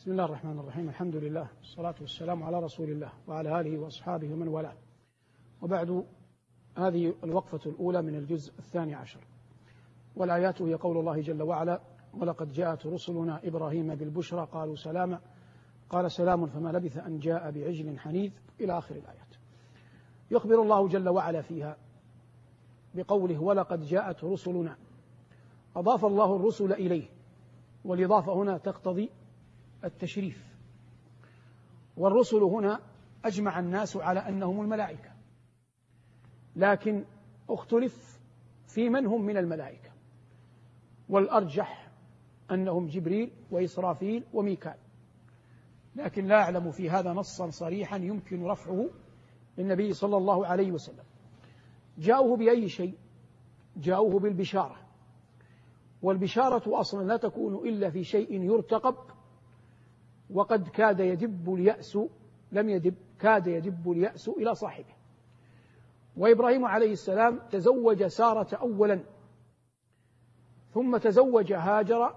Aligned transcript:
بسم 0.00 0.10
الله 0.10 0.24
الرحمن 0.24 0.58
الرحيم. 0.58 0.88
الحمد 0.88 1.16
لله 1.16 1.48
والصلاة 1.58 1.94
والسلام 2.00 2.42
على 2.42 2.60
رسول 2.60 2.90
الله 2.90 3.12
وعلى 3.28 3.60
آله 3.60 3.78
وأصحابه 3.78 4.32
ومن 4.32 4.48
والاه. 4.48 4.74
وبعد 5.62 6.04
هذه 6.76 7.14
الوقفة 7.24 7.70
الأولى 7.70 8.02
من 8.02 8.14
الجزء 8.14 8.52
الثاني 8.58 8.94
عشر. 8.94 9.20
والآيات 10.16 10.62
هي 10.62 10.74
قول 10.74 10.96
الله 10.96 11.20
جل 11.20 11.42
وعلا 11.42 11.80
ولقد 12.14 12.52
جاءت 12.52 12.86
رسلنا 12.86 13.40
إبراهيم 13.44 13.94
بالبشرى 13.94 14.48
قالوا 14.52 14.76
سلاما. 14.76 15.20
قال 15.90 16.10
سلام 16.10 16.46
فما 16.46 16.68
لبث 16.68 16.96
أن 16.96 17.18
جاء 17.18 17.50
بعجل 17.50 17.98
حنيذ 17.98 18.30
إلى 18.60 18.78
آخر 18.78 18.94
الآيات. 18.94 19.34
يخبر 20.30 20.62
الله 20.62 20.88
جل 20.88 21.08
وعلا 21.08 21.42
فيها 21.42 21.76
بقوله 22.94 23.42
ولقد 23.42 23.82
جاءت 23.82 24.24
رسلنا. 24.24 24.76
أضاف 25.76 26.04
الله 26.04 26.36
الرسل 26.36 26.72
إليه 26.72 27.08
والإضافة 27.84 28.32
هنا 28.32 28.58
تقتضي 28.58 29.10
التشريف. 29.84 30.46
والرسل 31.96 32.42
هنا 32.42 32.80
أجمع 33.24 33.58
الناس 33.58 33.96
على 33.96 34.20
أنهم 34.20 34.60
الملائكة. 34.60 35.10
لكن 36.56 37.04
اختلف 37.50 38.20
في 38.66 38.88
من 38.88 39.06
هم 39.06 39.24
من 39.24 39.36
الملائكة. 39.36 39.90
والأرجح 41.08 41.90
أنهم 42.50 42.86
جبريل 42.86 43.30
وإسرافيل 43.50 44.24
وميكال. 44.32 44.76
لكن 45.96 46.26
لا 46.26 46.42
أعلم 46.42 46.70
في 46.70 46.90
هذا 46.90 47.12
نصا 47.12 47.50
صريحا 47.50 47.96
يمكن 47.96 48.44
رفعه 48.44 48.88
للنبي 49.58 49.92
صلى 49.92 50.16
الله 50.16 50.46
عليه 50.46 50.72
وسلم. 50.72 51.04
جاءوه 51.98 52.36
بأي 52.36 52.68
شيء؟ 52.68 52.94
جاءوه 53.76 54.20
بالبشارة. 54.20 54.76
والبشارة 56.02 56.80
أصلا 56.80 57.04
لا 57.04 57.16
تكون 57.16 57.68
إلا 57.68 57.90
في 57.90 58.04
شيء 58.04 58.42
يرتقب 58.42 58.94
وقد 60.32 60.68
كاد 60.68 61.00
يدب 61.00 61.54
اليأس 61.54 61.98
لم 62.52 62.68
يدب 62.68 62.94
كاد 63.18 63.46
يدب 63.46 63.90
اليأس 63.90 64.28
إلى 64.28 64.54
صاحبه. 64.54 64.94
وإبراهيم 66.16 66.64
عليه 66.64 66.92
السلام 66.92 67.38
تزوج 67.50 68.04
سارة 68.06 68.56
أولا 68.56 69.00
ثم 70.74 70.96
تزوج 70.96 71.52
هاجر 71.52 72.14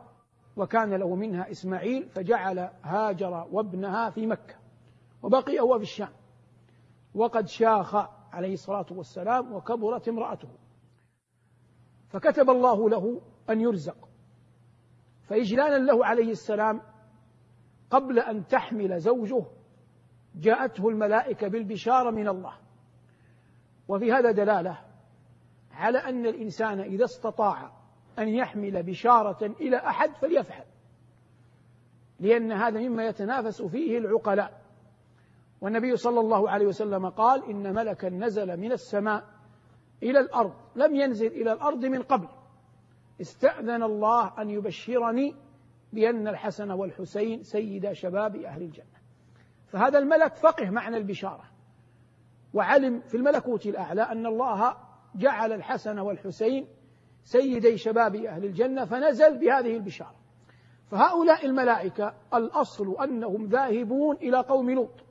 وكان 0.57 0.93
له 0.93 1.15
منها 1.15 1.51
إسماعيل 1.51 2.09
فجعل 2.09 2.69
هاجر 2.83 3.47
وابنها 3.51 4.09
في 4.09 4.27
مكة 4.27 4.55
وبقي 5.23 5.59
هو 5.59 5.77
في 5.77 5.83
الشام. 5.83 6.11
وقد 7.15 7.47
شاخ 7.47 7.95
عليه 8.33 8.53
الصلاة 8.53 8.85
والسلام 8.91 9.53
وكبرت 9.53 10.07
امرأته. 10.07 10.49
فكتب 12.09 12.49
الله 12.49 12.89
له 12.89 13.21
أن 13.49 13.61
يرزق. 13.61 14.09
فإجلالا 15.23 15.77
له 15.77 16.05
عليه 16.05 16.31
السلام 16.31 16.81
قبل 17.93 18.19
أن 18.19 18.47
تحمل 18.47 18.99
زوجه 18.99 19.43
جاءته 20.35 20.89
الملائكة 20.89 21.47
بالبشارة 21.47 22.11
من 22.11 22.27
الله. 22.27 22.53
وفي 23.87 24.11
هذا 24.11 24.31
دلالة 24.31 24.79
على 25.71 25.97
أن 25.97 26.25
الإنسان 26.25 26.79
إذا 26.79 27.05
استطاع 27.05 27.71
أن 28.19 28.29
يحمل 28.29 28.83
بشارة 28.83 29.45
إلى 29.45 29.77
أحد 29.77 30.09
فليفعل 30.15 30.63
لأن 32.19 32.51
هذا 32.51 32.79
مما 32.79 33.05
يتنافس 33.05 33.61
فيه 33.61 33.97
العقلاء. 33.97 34.61
والنبي 35.61 35.95
صلى 35.95 36.19
الله 36.19 36.49
عليه 36.49 36.65
وسلم 36.65 37.09
قال 37.09 37.49
إن 37.49 37.73
ملكا 37.73 38.09
نزل 38.09 38.57
من 38.57 38.71
السماء 38.71 39.23
إلى 40.03 40.19
الأرض 40.19 40.53
لم 40.75 40.95
ينزل 40.95 41.27
إلى 41.27 41.53
الأرض 41.53 41.85
من 41.85 42.01
قبل. 42.01 42.27
استأذن 43.21 43.83
الله 43.83 44.41
أن 44.41 44.49
يبشرني 44.49 45.35
بأن 45.93 46.27
الحسن 46.27 46.71
والحسين 46.71 47.43
سيدا 47.43 47.93
شباب 47.93 48.35
أهل 48.35 48.61
الجنة. 48.61 49.03
فهذا 49.67 49.99
الملك 49.99 50.35
فقه 50.35 50.69
معنى 50.69 50.97
البشارة 50.97 51.43
وعلم 52.53 52.99
في 52.99 53.17
الملكوت 53.17 53.65
الأعلى 53.65 54.01
أن 54.01 54.25
الله 54.25 54.77
جعل 55.15 55.53
الحسن 55.53 55.99
والحسين 55.99 56.67
سيدي 57.23 57.77
شباب 57.77 58.15
أهل 58.15 58.45
الجنة 58.45 58.85
فنزل 58.85 59.37
بهذه 59.37 59.75
البشارة. 59.75 60.15
فهؤلاء 60.91 61.45
الملائكة 61.45 62.13
الأصل 62.33 62.95
أنهم 63.03 63.45
ذاهبون 63.45 64.15
إلى 64.15 64.37
قوم 64.37 64.69
لوط. 64.71 65.03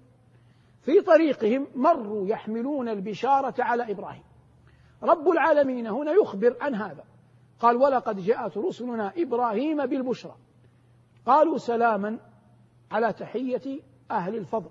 في 0.81 1.01
طريقهم 1.01 1.67
مروا 1.75 2.29
يحملون 2.29 2.89
البشارة 2.89 3.55
على 3.59 3.91
إبراهيم. 3.91 4.23
رب 5.03 5.29
العالمين 5.29 5.87
هنا 5.87 6.13
يخبر 6.13 6.57
عن 6.61 6.75
هذا. 6.75 7.05
قال 7.61 7.77
ولقد 7.77 8.21
جاءت 8.21 8.59
رسلنا 8.59 9.13
إبراهيم 9.17 9.87
بالبشرى. 9.87 10.37
قالوا 11.27 11.59
سلاما 11.59 12.19
على 12.91 13.13
تحية 13.13 13.81
أهل 14.11 14.37
الفضل 14.37 14.71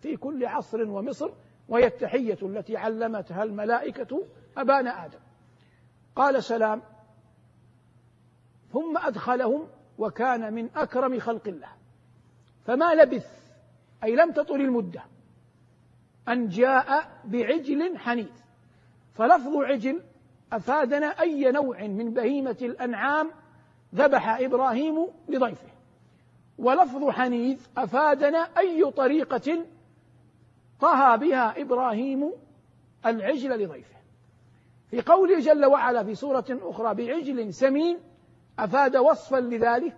في 0.00 0.16
كل 0.16 0.46
عصر 0.46 0.82
ومصر 0.82 1.30
وهي 1.68 1.86
التحية 1.86 2.38
التي 2.42 2.76
علمتها 2.76 3.42
الملائكة 3.42 4.26
أبان 4.56 4.88
آدم. 4.88 5.18
قال 6.16 6.44
سلام 6.44 6.82
ثم 8.72 8.98
أدخلهم 8.98 9.68
وكان 9.98 10.52
من 10.52 10.70
أكرم 10.76 11.20
خلق 11.20 11.48
الله. 11.48 11.68
فما 12.64 12.94
لبث 12.94 13.40
أي 14.04 14.16
لم 14.16 14.32
تطل 14.32 14.60
المدة 14.60 15.02
أن 16.28 16.48
جاء 16.48 17.20
بعجل 17.24 17.98
حنيذ 17.98 18.32
فلفظ 19.12 19.56
عجل 19.56 20.02
أفادنا 20.52 21.06
أي 21.06 21.52
نوع 21.52 21.86
من 21.86 22.14
بهيمة 22.14 22.56
الأنعام 22.62 23.30
ذبح 23.94 24.40
إبراهيم 24.40 25.06
لضيفه. 25.28 25.79
ولفظ 26.60 27.08
حنيذ 27.08 27.66
أفادنا 27.78 28.38
أي 28.38 28.90
طريقة 28.90 29.64
طهى 30.80 31.18
بها 31.18 31.60
إبراهيم 31.60 32.32
العجل 33.06 33.64
لضيفه. 33.64 33.96
في 34.90 35.00
قوله 35.00 35.40
جل 35.40 35.64
وعلا 35.64 36.04
في 36.04 36.14
سورة 36.14 36.44
أخرى 36.50 36.94
بعجل 36.94 37.54
سمين 37.54 37.98
أفاد 38.58 38.96
وصفا 38.96 39.36
لذلك 39.36 39.96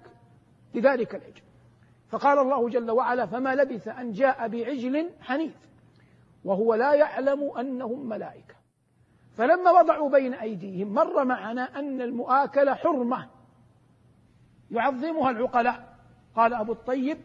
لذلك 0.74 1.14
العجل. 1.14 1.42
فقال 2.08 2.38
الله 2.38 2.68
جل 2.68 2.90
وعلا 2.90 3.26
فما 3.26 3.54
لبث 3.54 3.88
أن 3.88 4.12
جاء 4.12 4.48
بعجل 4.48 5.10
حنيذ 5.20 5.52
وهو 6.44 6.74
لا 6.74 6.94
يعلم 6.94 7.50
أنهم 7.58 8.08
ملائكة. 8.08 8.54
فلما 9.36 9.70
وضعوا 9.70 10.10
بين 10.10 10.34
أيديهم 10.34 10.94
مر 10.94 11.24
معنا 11.24 11.78
أن 11.78 12.02
المؤاكلة 12.02 12.74
حرمة 12.74 13.28
يعظمها 14.70 15.30
العقلاء. 15.30 15.91
قال 16.36 16.54
أبو 16.54 16.72
الطيب 16.72 17.18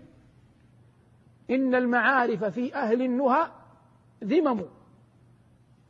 إن 1.50 1.75
المعارف 1.75 2.44
في 2.44 2.75
أهل 2.75 3.01
النهى 3.01 3.47
ذمم 4.23 4.66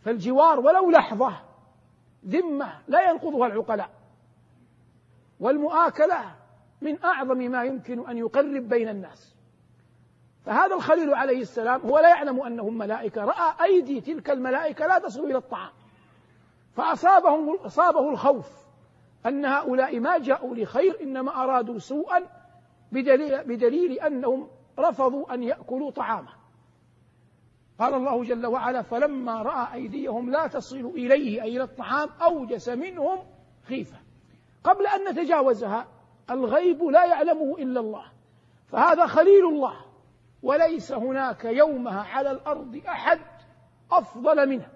فالجوار 0.02 0.60
ولو 0.60 0.92
لحظة 0.92 1.34
ذمة 2.26 2.74
لا 2.88 3.10
ينقضها 3.10 3.48
العقلاء 3.48 3.90
والمؤاكلة 5.40 6.36
من 6.82 7.04
أعظم 7.04 7.38
ما 7.38 7.64
يمكن 7.64 8.10
أن 8.10 8.18
يقرب 8.18 8.70
بين 8.70 8.90
الناس. 8.90 9.36
فهذا 10.46 10.76
الخليل 10.76 11.14
عليه 11.14 11.42
السلام 11.42 11.82
هو 11.82 12.00
لا 12.00 12.10
يعلم 12.10 12.42
أنهم 12.42 12.78
ملائكة 12.78 13.26
رأى 13.26 13.54
أيدي 13.64 14.02
تلك 14.02 14.30
الملائكة 14.30 14.88
لا 14.88 15.00
تصل 15.00 15.24
إلى 15.24 15.38
الطعام 15.38 15.72
فأصابهم 16.76 17.56
أصابه 17.56 18.10
الخوف 18.10 18.50
أن 19.26 19.46
هؤلاء 19.46 20.00
ما 20.00 20.18
جاءوا 20.18 20.56
لخير 20.56 21.02
إنما 21.02 21.44
أرادوا 21.44 21.80
سوءا 21.80 22.24
بدليل, 22.92 23.44
بدليل 23.44 24.00
أنهم 24.00 24.48
رفضوا 24.80 25.34
أن 25.34 25.44
يأكلوا 25.44 25.92
طعامه. 25.92 26.38
قال 27.80 27.94
الله 27.94 28.24
جل 28.24 28.46
وعلا 28.46 28.82
فلما 28.82 29.42
رأى 29.42 29.74
أيديهم 29.74 30.30
لا 30.30 30.48
تصل 30.48 30.86
إليه 30.86 31.44
أي 31.44 31.56
إلى 31.56 31.64
الطعام 31.64 32.10
أوجس 32.22 32.70
منهم 32.70 33.20
خيفة. 33.64 33.98
قبل 34.64 34.88
أن 34.88 35.12
نتجاوزها 35.12 35.88
الغيب 36.30 36.84
لا 36.84 37.06
يعلمه 37.06 37.58
إلا 37.58 37.80
الله 37.80 38.12
فهذا 38.68 39.06
خليل 39.06 39.46
الله 39.46 39.74
وليس 40.44 40.92
هناك 40.92 41.46
يومها 41.46 42.02
على 42.02 42.32
الأرض 42.32 42.82
أحد 42.88 43.20
أفضل 43.92 44.50
منه 44.50 44.68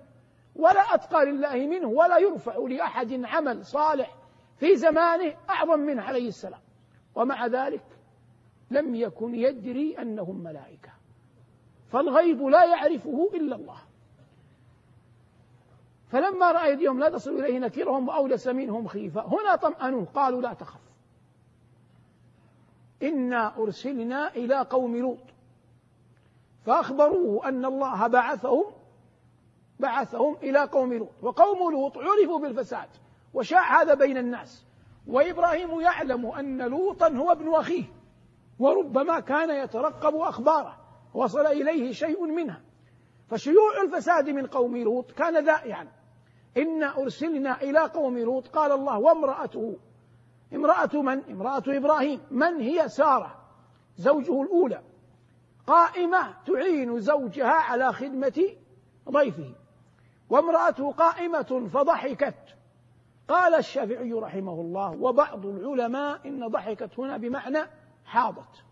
ولا 0.55 0.95
أتقى 0.95 1.25
لله 1.25 1.67
منه 1.67 1.87
ولا 1.87 2.17
يرفع 2.17 2.57
لأحد 2.57 3.21
عمل 3.25 3.65
صالح 3.65 4.15
في 4.57 4.75
زمانه 4.75 5.35
أعظم 5.49 5.79
منه 5.79 6.01
عليه 6.01 6.27
السلام. 6.27 6.59
ومع 7.15 7.47
ذلك 7.47 7.83
لم 8.71 8.95
يكن 8.95 9.35
يدري 9.35 9.97
أنهم 10.01 10.43
ملائكة. 10.43 10.89
فالغيب 11.91 12.43
لا 12.43 12.65
يعرفه 12.65 13.29
إلا 13.33 13.55
الله. 13.55 13.77
فلما 16.07 16.51
رأى 16.51 16.65
أيديهم 16.65 16.99
لا 16.99 17.09
تصل 17.09 17.31
إليه 17.31 17.59
نكرهم 17.59 18.07
وأولس 18.07 18.47
منهم 18.47 18.87
خيفة 18.87 19.21
هنا 19.21 19.55
طمأنوه 19.55 20.05
قالوا 20.05 20.41
لا 20.41 20.53
تخف. 20.53 20.79
إنا 23.03 23.57
أرسلنا 23.57 24.35
إلى 24.35 24.61
قوم 24.61 24.97
لوط. 24.97 25.17
فأخبروه 26.65 27.47
أن 27.49 27.65
الله 27.65 28.07
بعثهم 28.07 28.65
بعثهم 29.79 30.35
إلى 30.35 30.59
قوم 30.59 30.93
لوط. 30.93 31.09
وقوم 31.21 31.71
لوط 31.71 31.97
عرفوا 31.97 32.39
بالفساد 32.39 32.89
وشاع 33.33 33.81
هذا 33.81 33.93
بين 33.93 34.17
الناس. 34.17 34.65
وإبراهيم 35.07 35.81
يعلم 35.81 36.25
أن 36.25 36.61
لوطا 36.61 37.07
هو 37.07 37.31
ابن 37.31 37.53
أخيه. 37.55 38.00
وربما 38.61 39.19
كان 39.19 39.63
يترقب 39.63 40.15
أخباره 40.15 40.77
وصل 41.13 41.45
إليه 41.45 41.91
شيء 41.91 42.25
منها. 42.25 42.61
فشيوع 43.29 43.81
الفساد 43.83 44.29
من 44.29 44.47
قوم 44.47 44.77
لوط 44.77 45.11
كان 45.11 45.45
ذائعا 45.45 45.87
إنا 46.57 46.97
أرسلنا 46.97 47.61
إلى 47.61 47.79
قوم 47.79 48.17
لوط 48.17 48.47
قال 48.47 48.71
الله 48.71 48.99
وامرأته. 48.99 49.77
امرأة 50.53 51.01
من؟ 51.01 51.21
امرأة 51.31 51.63
إبراهيم. 51.67 52.21
من 52.31 52.61
هي؟ 52.61 52.89
سارة 52.89 53.35
زوجه 53.97 54.41
الأولى. 54.41 54.81
قائمة 55.67 56.33
تعين 56.45 56.99
زوجها 56.99 57.53
على 57.53 57.93
خدمة 57.93 58.49
ضيفه. 59.09 59.53
وامرأته 60.29 60.91
قائمة 60.91 61.67
فضحكت. 61.73 62.35
قال 63.27 63.55
الشافعي 63.55 64.13
رحمه 64.13 64.61
الله 64.61 64.91
وبعض 65.01 65.45
العلماء 65.45 66.19
إن 66.25 66.47
ضحكت 66.47 66.99
هنا 66.99 67.17
بمعنى 67.17 67.59
حاضت. 68.11 68.63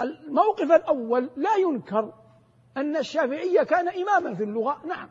الموقف 0.00 0.72
الأول 0.72 1.30
لا 1.36 1.56
ينكر 1.56 2.12
أن 2.76 2.96
الشافعي 2.96 3.64
كان 3.64 3.88
إماما 3.88 4.34
في 4.34 4.42
اللغة 4.42 4.86
نعم. 4.86 5.10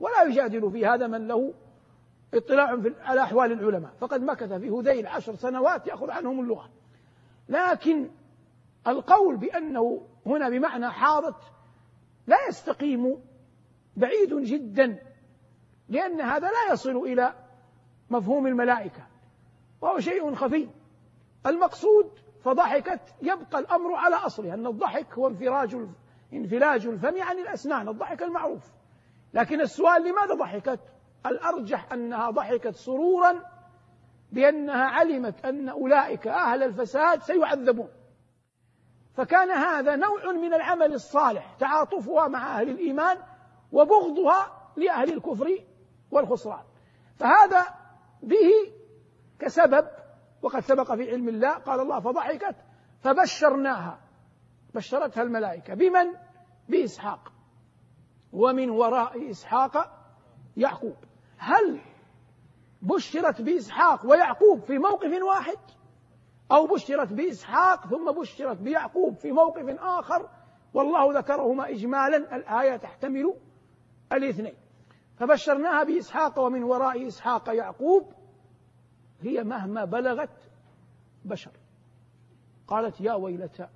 ولا 0.00 0.22
يجادل 0.22 0.70
في 0.70 0.86
هذا 0.86 1.06
من 1.06 1.28
له 1.28 1.54
اطلاع 2.34 2.78
على 3.00 3.22
أحوال 3.22 3.52
العلماء. 3.52 3.92
فقد 4.00 4.22
مكث 4.22 4.52
في 4.52 4.68
هذيل 4.70 5.06
عشر 5.06 5.34
سنوات 5.34 5.86
يأخذ 5.86 6.10
عنهم 6.10 6.40
اللغة. 6.40 6.70
لكن 7.48 8.10
القول 8.86 9.36
بأنه 9.36 10.06
هنا 10.26 10.48
بمعنى 10.48 10.90
حاضت 10.90 11.42
لا 12.26 12.36
يستقيم 12.48 13.20
بعيد 13.96 14.34
جدا 14.34 14.98
لأن 15.88 16.20
هذا 16.20 16.48
لا 16.48 16.72
يصل 16.72 16.96
إلى 16.96 17.34
مفهوم 18.10 18.46
الملائكة 18.46 19.06
وهو 19.80 20.00
شيء 20.00 20.34
خفي. 20.34 20.68
المقصود 21.46 22.27
فضحكت 22.44 23.00
يبقى 23.22 23.58
الأمر 23.58 23.94
على 23.94 24.16
أصله 24.16 24.54
أن 24.54 24.66
الضحك 24.66 25.14
هو 25.14 25.28
انفراج 25.28 25.76
انفلاج 26.32 26.86
الفم 26.86 27.22
عن 27.22 27.38
الأسنان 27.38 27.88
الضحك 27.88 28.22
المعروف. 28.22 28.72
لكن 29.34 29.60
السؤال 29.60 30.02
لماذا 30.02 30.34
ضحكت؟ 30.34 30.80
الأرجح 31.26 31.92
أنها 31.92 32.30
ضحكت 32.30 32.74
سرورا 32.74 33.42
بأنها 34.32 34.84
علمت 34.84 35.44
أن 35.44 35.68
أولئك 35.68 36.26
أهل 36.26 36.62
الفساد 36.62 37.22
سيعذبون. 37.22 37.88
فكان 39.14 39.50
هذا 39.50 39.96
نوع 39.96 40.32
من 40.32 40.54
العمل 40.54 40.94
الصالح 40.94 41.54
تعاطفها 41.60 42.28
مع 42.28 42.60
أهل 42.60 42.68
الإيمان 42.68 43.16
وبغضها 43.72 44.72
لأهل 44.76 45.12
الكفر 45.12 45.58
والخسران. 46.10 46.64
فهذا 47.16 47.66
به 48.22 48.72
كسبب 49.38 49.88
وقد 50.42 50.60
سبق 50.60 50.94
في 50.94 51.10
علم 51.10 51.28
الله 51.28 51.54
قال 51.54 51.80
الله 51.80 52.00
فضحكت 52.00 52.56
فبشرناها. 53.00 53.98
بشرتها 54.74 55.22
الملائكة. 55.22 55.74
بمن؟ 55.74 56.14
بإسحاق. 56.68 57.32
ومن 58.32 58.70
وراء 58.70 59.30
إسحاق 59.30 60.04
يعقوب. 60.56 60.96
هل 61.38 61.80
بشرت 62.82 63.42
بإسحاق 63.42 64.06
ويعقوب 64.06 64.60
في 64.60 64.78
موقف 64.78 65.22
واحد؟ 65.22 65.58
أو 66.52 66.66
بشرت 66.66 67.12
بإسحاق 67.12 67.86
ثم 67.86 68.12
بشرت 68.12 68.56
بيعقوب 68.56 69.14
في 69.14 69.32
موقف 69.32 69.76
آخر؟ 69.80 70.28
والله 70.74 71.18
ذكرهما 71.18 71.68
إجمالا 71.68 72.36
الآية 72.36 72.76
تحتمل 72.76 73.34
الاثنين. 74.12 74.54
فبشرناها 75.16 75.84
بإسحاق 75.84 76.38
ومن 76.38 76.62
وراء 76.62 77.06
إسحاق 77.06 77.54
يعقوب 77.54 78.12
هي 79.20 79.44
مهما 79.44 79.84
بلغت 79.84 80.50
بشر. 81.24 81.50
قالت 82.66 83.00
يا 83.00 83.12
ويلتى 83.12 83.68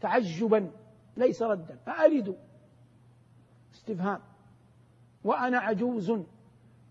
تعجبا 0.00 0.70
ليس 1.16 1.42
ردا 1.42 1.78
أألد 1.88 2.36
استفهام. 3.74 4.20
وأنا 5.24 5.58
عجوز 5.58 6.12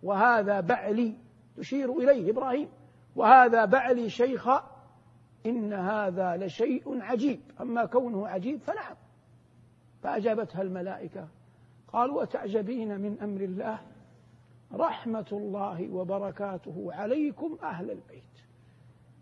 وهذا 0.04 0.60
بعلي 0.60 1.18
تشير 1.58 1.98
إليه 1.98 2.32
إبراهيم 2.32 2.70
وهذا 3.16 3.66
بعلي 3.66 4.10
شيخا 4.10 4.72
إن 5.46 5.74
هذا 5.74 6.38
لشيء 6.38 7.02
عجيب. 7.02 7.40
أما 7.62 7.86
كونه 7.86 8.28
عجيب 8.28 8.60
فنعم 8.60 8.96
فأجابتها 10.04 10.62
الملائكة 10.62 11.28
قالوا 11.88 12.22
وتعجبين 12.22 13.02
من 13.02 13.22
أمر 13.22 13.42
الله؟ 13.42 13.80
رحمة 14.74 15.28
الله 15.32 15.90
وبركاته 15.90 16.94
عليكم 16.94 17.58
أهل 17.64 17.92
البيت. 17.92 18.24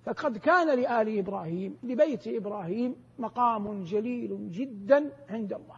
فقد 0.03 0.37
كان 0.37 0.79
لآل 0.79 1.19
إبراهيم 1.19 1.77
لبيت 1.83 2.27
إبراهيم 2.27 2.95
مقام 3.19 3.83
جليل 3.83 4.51
جدا 4.51 5.11
عند 5.29 5.53
الله. 5.53 5.77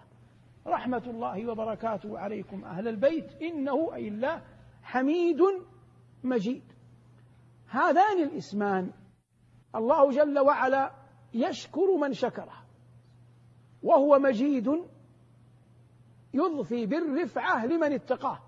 رحمة 0.67 1.03
الله 1.07 1.51
وبركاته 1.51 2.19
عليكم 2.19 2.65
أهل 2.65 2.87
البيت. 2.87 3.41
إنه 3.41 3.93
أي 3.93 4.07
الله 4.07 4.41
حميد 4.83 5.39
مجيد. 6.23 6.63
هذان 7.67 8.23
الاسمان 8.23 8.91
الله 9.75 10.11
جل 10.11 10.39
وعلا 10.39 10.91
يشكر 11.33 11.97
من 12.01 12.13
شكره 12.13 12.63
وهو 13.83 14.19
مجيد 14.19 14.67
يضفي 16.33 16.85
بالرفعة 16.85 17.65
لمن 17.65 17.93
اتقاه. 17.93 18.46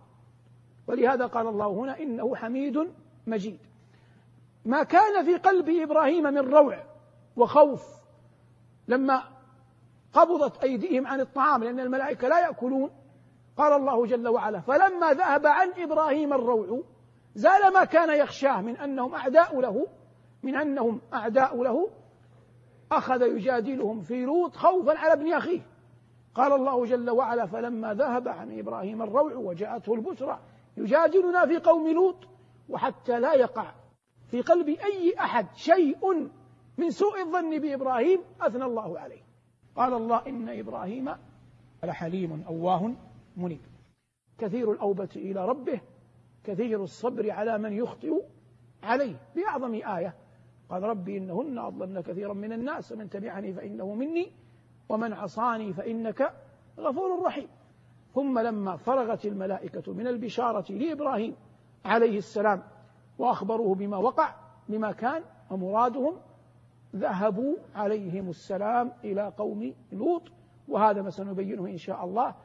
ولهذا 0.90 1.26
قال 1.26 1.48
الله 1.48 1.68
هنا 1.68 2.00
إنه 2.00 2.36
حميد 2.36 2.92
مجيد. 3.28 3.60
ما 4.66 4.84
كان 4.84 5.26
في 5.26 5.36
قلب 5.36 5.70
إبراهيم 5.70 6.24
من 6.24 6.38
روع 6.38 6.84
وخوف 7.36 7.84
لما 8.88 9.24
قبضت 10.14 10.64
أيديهم 10.64 11.08
عن 11.08 11.20
الطعام 11.20 11.64
لأن 11.64 11.80
الملائكة 11.80 12.28
لا 12.28 12.40
يأكلون 12.40 12.90
قال 13.58 13.74
الله 13.74 14.06
جل 14.06 14.28
وعلا 14.28 14.60
فلما 14.60 15.14
ذهب 15.14 15.48
عن 15.48 15.72
إبراهيم 15.78 16.34
الروع 16.34 16.82
زال 17.36 17.74
ما 17.74 17.86
كان 17.86 18.20
يخشاه 18.20 18.62
من 18.62 18.78
أنهم 18.78 19.16
أعداء 19.16 19.60
له 19.60 19.88
من 20.44 20.56
أنهم 20.56 21.02
أعداء 21.14 21.64
له 21.64 21.90
أخذ 22.92 23.22
يجادلهم 23.22 24.02
في 24.02 24.26
لوط 24.26 24.56
خوفا 24.56 24.98
على 24.98 25.14
ابن 25.14 25.34
أخيه. 25.34 25.62
قال 26.36 26.54
الله 26.54 26.86
جل 26.86 27.10
وعلا 27.10 27.46
فلما 27.46 27.94
ذهب 27.94 28.28
عن 28.28 28.60
إبراهيم 28.60 29.02
الروع 29.02 29.34
وجاءته 29.36 29.94
البشرى 29.94 30.40
يجادلنا 30.80 31.46
في 31.46 31.58
قوم 31.58 31.88
لوط 31.88 32.16
وحتى 32.70 33.20
لا 33.20 33.34
يقع 33.34 33.72
في 34.28 34.42
قلب 34.42 34.70
أي 34.70 35.16
أحد 35.20 35.48
شيء 35.56 36.30
من 36.78 36.92
سوء 36.92 37.22
الظن 37.22 37.60
بإبراهيم 37.60 38.20
أثنى 38.42 38.66
الله 38.66 39.00
عليه. 39.00 39.22
قال 39.76 39.94
الله 39.94 40.28
إن 40.28 40.50
إبراهيم 40.60 41.16
لحليم 41.84 42.44
أواه 42.48 42.92
منيب. 43.38 43.62
كثير 44.38 44.72
الأوبة 44.72 45.10
إلى 45.16 45.46
ربه 45.46 45.82
كثير 46.44 46.84
الصبر 46.84 47.32
على 47.32 47.58
من 47.58 47.74
يخطئ 47.74 48.22
عليه 48.84 49.16
بأعظم 49.36 49.74
آية. 49.74 50.16
قال 50.70 50.84
ربي 50.84 51.18
إنهن 51.18 51.58
أضللن 51.58 52.02
كثيرا 52.02 52.34
من 52.34 52.54
الناس 52.54 52.92
ومن 52.92 53.10
تبعني 53.10 53.54
فإنه 53.54 53.94
مني 53.94 54.32
ومن 54.90 55.14
عصاني 55.14 55.74
فإنك 55.74 56.34
غفور 56.80 57.26
رحيم. 57.26 57.48
ثم 58.14 58.40
لما 58.40 58.78
فرغت 58.78 59.26
الملائكة 59.26 59.94
من 59.94 60.08
البشارة 60.08 60.72
لإبراهيم 60.72 61.36
عليه 61.86 62.18
السلام 62.18 62.64
وأخبروه 63.18 63.76
بما 63.76 63.98
وقع 63.98 64.36
بما 64.70 64.92
كان 64.92 65.24
ومرادهم 65.52 66.16
ذهبوا 66.96 67.56
عليهم 67.76 68.30
السلام 68.30 68.92
إلى 69.04 69.34
قوم 69.38 69.74
لوط. 69.92 70.24
وهذا 70.68 71.02
ما 71.02 71.10
سنبينه 71.10 71.66
إن 71.66 71.78
شاء 71.78 72.06
الله 72.06 72.36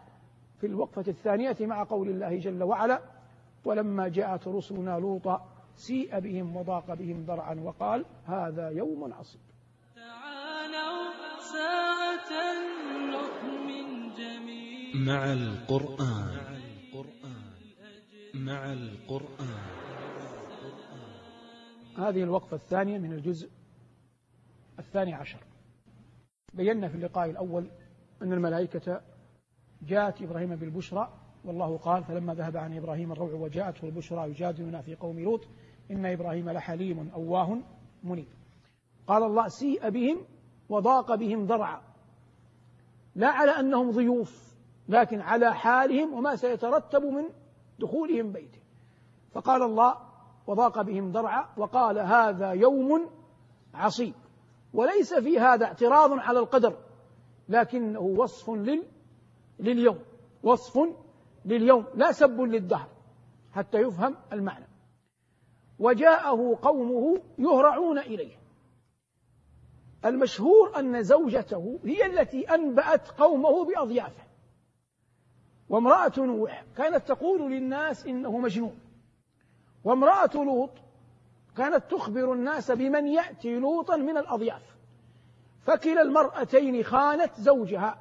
في 0.60 0.66
الوقفة 0.66 1.04
الثانية 1.08 1.56
مع 1.60 1.84
قول 1.84 2.08
الله 2.08 2.38
جل 2.38 2.62
وعلا 2.62 3.00
ولما 3.64 4.08
جاءت 4.08 4.48
رسلنا 4.48 4.98
لوطا 4.98 5.46
سيء 5.76 6.18
بهم 6.20 6.56
وضاق 6.56 6.94
بهم 6.94 7.24
ذرعا 7.24 7.54
وقال 7.54 8.04
هذا 8.26 8.68
يوم 8.68 9.12
عصيب. 9.12 9.40
تعالوا 9.96 11.12
ساعة 11.38 12.30
نؤمن 13.10 13.63
مع 14.94 15.32
القرآن. 15.32 16.54
مع 18.34 18.72
القرآن. 18.72 19.74
هذه 21.98 22.22
الوقفة 22.22 22.56
الثانية 22.56 22.98
من 22.98 23.12
الجزء 23.12 23.50
الثاني 24.78 25.14
عشر. 25.14 25.38
بينا 26.54 26.88
في 26.88 26.94
اللقاء 26.94 27.30
الأول 27.30 27.70
أن 28.22 28.32
الملائكة 28.32 29.00
جاءت 29.82 30.22
إبراهيم 30.22 30.56
بالبشرى 30.56 31.12
والله 31.44 31.76
قال 31.76 32.04
فلما 32.04 32.34
ذهب 32.34 32.56
عن 32.56 32.76
إبراهيم 32.76 33.12
الروع 33.12 33.32
وجاءته 33.32 33.86
البشرى 33.86 34.30
يجادلنا 34.30 34.82
في 34.82 34.94
قوم 34.94 35.20
لوط 35.20 35.48
إن 35.90 36.06
إبراهيم 36.06 36.50
لحليم 36.50 37.10
أواه 37.14 37.62
منيب. 38.04 38.28
قال 39.06 39.22
الله 39.22 39.48
سيء 39.48 39.88
بهم 39.88 40.24
وضاق 40.68 41.14
بهم 41.14 41.44
ذرعا. 41.44 41.80
لا 43.14 43.28
على 43.28 43.50
أنهم 43.50 43.90
ضيوف 43.90 44.53
لكن 44.88 45.20
على 45.20 45.54
حالهم 45.54 46.14
وما 46.14 46.36
سيترتب 46.36 47.04
من 47.04 47.24
دخولهم 47.78 48.32
بيته. 48.32 48.60
فقال 49.32 49.62
الله 49.62 49.96
وضاق 50.46 50.82
بهم 50.82 51.12
ذرعا 51.12 51.48
وقال 51.56 51.98
هذا 51.98 52.50
يوم 52.50 53.10
عصيب. 53.74 54.14
وليس 54.74 55.14
في 55.14 55.38
هذا 55.38 55.64
اعتراض 55.64 56.12
على 56.12 56.38
القدر 56.38 56.76
لكنه 57.48 58.00
وصف 58.00 58.50
لل 58.50 58.84
لليوم 59.58 59.98
وصف 60.42 60.78
لليوم 61.44 61.84
لا 61.94 62.12
سب 62.12 62.40
للدهر 62.40 62.88
حتى 63.52 63.78
يفهم 63.78 64.16
المعنى. 64.32 64.66
وجاءه 65.78 66.58
قومه 66.62 67.22
يهرعون 67.38 67.98
إليه. 67.98 68.36
المشهور 70.04 70.78
أن 70.78 71.02
زوجته 71.02 71.80
هي 71.84 72.06
التي 72.06 72.54
أنبأت 72.54 73.08
قومه 73.08 73.64
بأضيافه. 73.64 74.24
وامرأة 75.68 76.12
نوح 76.18 76.64
كانت 76.76 77.08
تقول 77.08 77.52
للناس 77.52 78.06
إنه 78.06 78.38
مجنون. 78.38 78.78
وامرأة 79.84 80.30
لوط 80.34 80.70
كانت 81.56 81.90
تخبر 81.90 82.32
الناس 82.32 82.70
بمن 82.70 83.06
يأتي 83.06 83.58
لوطا 83.58 83.96
من 83.96 84.16
الأضياف. 84.16 84.76
فكلا 85.62 86.02
المرأتين 86.02 86.82
خانت 86.82 87.34
زوجها 87.38 87.98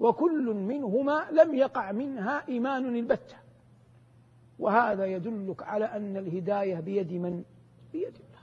وكل 0.00 0.54
منهما 0.54 1.26
لم 1.30 1.54
يقع 1.54 1.92
منها 1.92 2.48
إيمان 2.48 2.96
البتة. 2.96 3.36
وهذا 4.58 5.06
يدلك 5.06 5.62
على 5.62 5.84
أن 5.84 6.16
الهداية 6.16 6.80
بيد 6.80 7.12
من؟ 7.12 7.44
بيد 7.92 8.14
الله. 8.14 8.40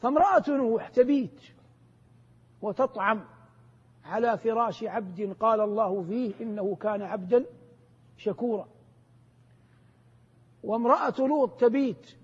فامرأة 0.00 0.44
نوح 0.48 0.88
تبيت 0.88 1.40
وتطعم. 2.62 3.24
على 4.08 4.38
فراش 4.38 4.84
عبد 4.84 5.36
قال 5.40 5.60
الله 5.60 6.02
فيه 6.02 6.34
إنه 6.40 6.74
كان 6.74 7.02
عبدا 7.02 7.44
شكورا. 8.16 8.68
وامرأة 10.64 11.14
لوط 11.18 11.60
تبيت 11.60 12.14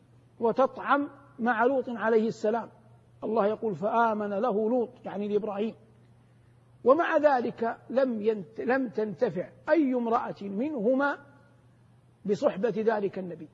وتطعم 0.40 1.08
مع 1.38 1.64
لوط 1.64 1.88
عليه 1.88 2.28
السلام. 2.28 2.68
الله 3.24 3.46
يقول 3.46 3.74
فآمن 3.74 4.30
له 4.30 4.70
لوط 4.70 4.90
يعني 5.04 5.28
لإبراهيم. 5.28 5.74
ومع 6.84 7.16
ذلك 7.16 7.78
لم 7.90 8.22
ينت 8.22 8.60
لم 8.60 8.88
تنتفع 8.88 9.48
أي 9.68 9.94
امرأة 9.94 10.42
منهما 10.42 11.18
بصحبة 12.26 12.74
ذلك 12.76 13.18
النبي. 13.18 13.48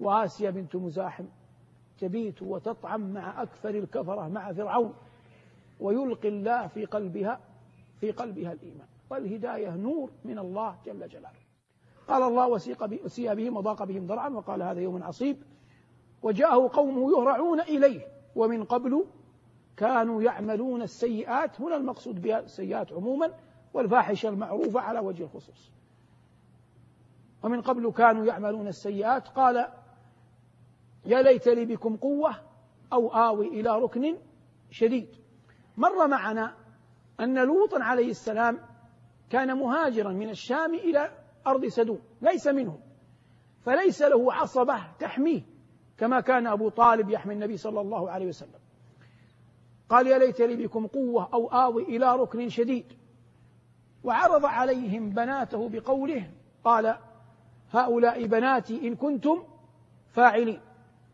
وآسيا 0.00 0.50
بنت 0.50 0.76
مزاحم 0.76 1.24
تبيت 1.98 2.42
وتطعم 2.42 3.12
مع 3.12 3.42
أكثر 3.42 3.70
الكفرة 3.70 4.28
مع 4.28 4.52
فرعون. 4.52 4.94
ويلقي 5.82 6.28
الله 6.28 6.66
في 6.66 6.84
قلبها 6.84 7.40
في 8.00 8.10
قلبها 8.10 8.52
الإيمان. 8.52 8.86
والهداية 9.10 9.76
نور 9.76 10.10
من 10.24 10.38
الله 10.38 10.76
جل 10.86 11.08
جلاله. 11.08 11.42
قال 12.08 12.22
الله 12.22 12.48
وسيق 12.48 13.32
بهم 13.32 13.56
وضاق 13.56 13.84
بهم 13.84 14.06
ذرعا 14.06 14.28
وقال 14.28 14.62
هذا 14.62 14.80
يوم 14.80 15.02
عصيب. 15.02 15.42
وجاءه 16.22 16.70
قومه 16.72 17.18
يهرعون 17.18 17.60
إليه. 17.60 18.06
ومن 18.36 18.64
قبل 18.64 19.04
كانوا 19.76 20.22
يعملون 20.22 20.82
السيئات 20.82 21.60
هنا 21.60 21.76
المقصود 21.76 22.22
بها 22.22 22.38
السيئات 22.38 22.92
عموما 22.92 23.34
والفاحشة 23.74 24.28
المعروفة 24.28 24.80
على 24.80 24.98
وجه 24.98 25.22
الخصوص. 25.22 25.72
ومن 27.42 27.60
قبل 27.60 27.92
كانوا 27.92 28.24
يعملون 28.24 28.68
السيئات 28.68 29.28
قال 29.28 29.68
يا 31.06 31.22
ليت 31.22 31.48
لي 31.48 31.64
بكم 31.64 31.96
قوة 31.96 32.34
أو 32.92 33.08
آوي 33.08 33.48
إلى 33.48 33.78
ركن 33.78 34.16
شديد. 34.70 35.21
مر 35.76 36.06
معنا 36.06 36.54
أن 37.20 37.38
لوطا 37.38 37.82
عليه 37.82 38.10
السلام 38.10 38.58
كان 39.30 39.56
مهاجرا 39.56 40.12
من 40.12 40.30
الشام 40.30 40.74
إلى 40.74 41.10
أرض 41.46 41.66
سدوم 41.66 42.00
ليس 42.22 42.46
منهم 42.46 42.80
فليس 43.64 44.02
له 44.02 44.32
عصبة 44.32 44.80
تحميه 44.98 45.42
كما 45.98 46.20
كان 46.20 46.46
أبو 46.46 46.68
طالب 46.68 47.10
يحمي 47.10 47.34
النبي 47.34 47.56
صلى 47.56 47.80
الله 47.80 48.10
عليه 48.10 48.26
وسلم. 48.26 48.60
قال 49.88 50.06
يا 50.06 50.18
ليت 50.18 50.40
لي 50.40 50.56
بكم 50.56 50.86
قوة 50.86 51.28
أو 51.34 51.46
آوي 51.46 51.82
إلى 51.82 52.16
ركن 52.16 52.48
شديد. 52.48 52.86
وعرض 54.04 54.44
عليهم 54.44 55.10
بناته 55.10 55.68
بقوله 55.68 56.30
قال 56.64 56.96
هؤلاء 57.72 58.26
بناتي 58.26 58.88
إن 58.88 58.96
كنتم 58.96 59.42
فاعلين. 60.10 60.60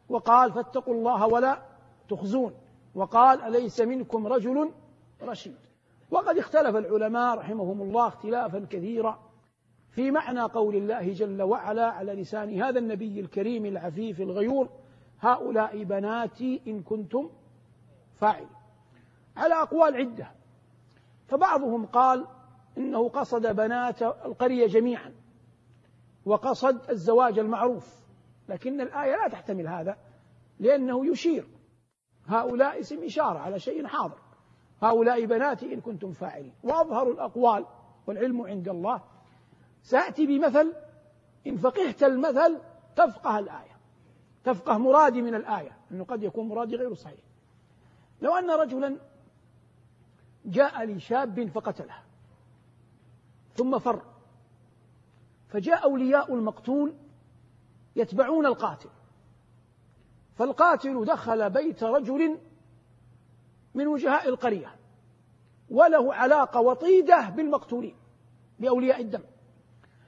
وقال 0.09 0.53
فاتقوا 0.53 0.95
الله 0.95 1.27
ولا 1.27 1.63
تخزون. 2.09 2.55
وقال 2.99 3.43
أليس 3.43 3.81
منكم 3.81 4.27
رجل 4.27 4.71
رشيد؟ 5.23 5.57
وقد 6.11 6.39
اختلف 6.39 6.77
العلماء 6.77 7.39
رحمهم 7.39 7.83
الله 7.83 8.09
اختلافا 8.09 8.67
كثيرا 8.71 9.19
في 9.91 10.11
معنى 10.11 10.41
قول 10.41 10.77
الله 10.77 11.13
جل 11.13 11.43
وعلا 11.43 11.87
على 11.87 12.13
لسان 12.13 12.63
هذا 12.63 12.79
النبي 12.79 13.21
الكريم 13.21 13.67
العفيف 13.67 14.21
الغيور 14.21 14.69
هؤلاء 15.21 15.85
بناتي 15.85 16.61
إن 16.67 16.83
كنتم 16.83 17.31
فاعلين. 18.15 18.49
على 19.37 19.55
أقوال 19.55 19.97
عدة 19.97 20.31
فبعضهم 21.27 21.87
قال 21.87 22.27
إنه 22.79 23.09
قصد 23.09 23.47
بنات 23.57 24.03
القرية 24.03 24.67
جميعا 24.67 25.15
وقصد 26.25 26.91
الزواج 26.91 27.39
المعروف 27.39 27.99
لكن 28.49 28.81
الآية 28.81 29.17
لا 29.17 29.29
تحتمل 29.29 29.69
هذا 29.69 29.97
لأنه 30.61 31.07
يشير 31.07 31.58
هؤلاء 32.29 32.81
اسم 32.81 33.05
إشارة 33.05 33.39
على 33.39 33.61
شيء 33.61 33.87
حاضر. 33.87 34.19
هؤلاء 34.83 35.25
بناتي 35.25 35.75
إن 35.75 35.81
كنتم 35.81 36.13
فاعلين. 36.13 36.55
وأظهر 36.63 37.11
الأقوال 37.11 37.67
والعلم 38.07 38.43
عند 38.43 38.69
الله. 38.69 39.03
سأتي 39.83 40.27
بمثل 40.27 40.73
إن 41.47 41.57
فقهت 41.57 42.03
المثل 42.03 42.59
تفقه 42.97 43.39
الآية. 43.39 43.79
تفقه 44.45 44.79
مرادي 44.79 45.23
من 45.23 45.35
الآية 45.35 45.77
أنه 45.91 46.05
قد 46.05 46.23
يكون 46.23 46.49
مرادي 46.49 46.77
غير 46.77 46.95
صحيح. 46.95 47.21
لو 48.23 48.35
أن 48.35 48.51
رجلا 48.51 48.97
جاء 50.45 50.85
لشاب 50.85 51.49
فقتله 51.49 51.95
ثم 53.55 53.79
فر 53.79 54.03
فجاء 55.49 55.85
أولياء 55.85 56.35
المقتول 56.35 56.95
يتبعون 57.97 58.47
القاتل. 58.47 58.89
فالقاتل 60.39 61.05
دخل 61.05 61.51
بيت 61.51 61.83
رجل 61.83 62.39
من 63.75 63.87
وجهاء 63.87 64.29
القرية 64.29 64.77
وله 65.71 66.15
علاقة 66.15 66.61
وطيدة 66.61 67.29
بالمقتولين 67.29 67.97
بأولياء 68.59 69.01
الدم. 69.01 69.23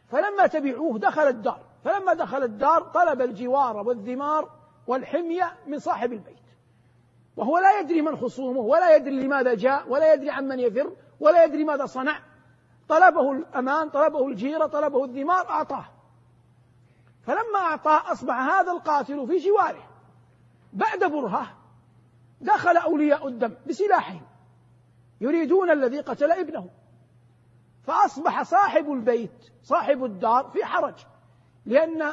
فلما 0.08 0.46
تبعوه 0.46 0.98
دخل 0.98 1.22
الدار 1.22 1.60
فلما 1.84 2.14
دخل 2.14 2.42
الدار 2.42 2.82
طلب 2.82 3.20
الجوار 3.20 3.76
والذمار 3.76 4.50
والحمية 4.86 5.56
من 5.66 5.78
صاحب 5.78 6.12
البيت. 6.12 6.36
وهو 7.36 7.58
لا 7.58 7.80
يدري 7.80 8.02
من 8.02 8.16
خصومه 8.16 8.60
ولا 8.60 8.96
يدري 8.96 9.20
لماذا 9.20 9.54
جاء 9.54 9.88
ولا 9.88 10.12
يدري 10.12 10.30
عن 10.30 10.48
من 10.48 10.60
يفر 10.60 10.92
ولا 11.20 11.44
يدري 11.44 11.64
ماذا 11.64 11.86
صنع. 11.86 12.18
طلبه 12.88 13.32
الأمان 13.32 13.88
طلبه 13.88 14.28
الجيرة 14.28 14.66
طلبه 14.66 15.04
الذمار 15.04 15.48
أعطاه. 15.50 15.84
فلما 17.22 17.58
أعطاه 17.58 18.12
أصبح 18.12 18.34
هذا 18.34 18.72
القاتل 18.72 19.26
في 19.26 19.36
جواره. 19.36 19.89
بعد 20.72 21.04
برهة 21.04 21.56
دخل 22.40 22.76
أولياء 22.76 23.28
الدم 23.28 23.54
بسلاحهم 23.68 24.22
يريدون 25.20 25.70
الذي 25.70 26.00
قتل 26.00 26.32
ابنه. 26.32 26.68
فأصبح 27.82 28.42
صاحب 28.42 28.92
البيت 28.92 29.50
صاحب 29.62 30.04
الدار 30.04 30.50
في 30.52 30.64
حرج 30.64 30.94
لأن 31.66 32.12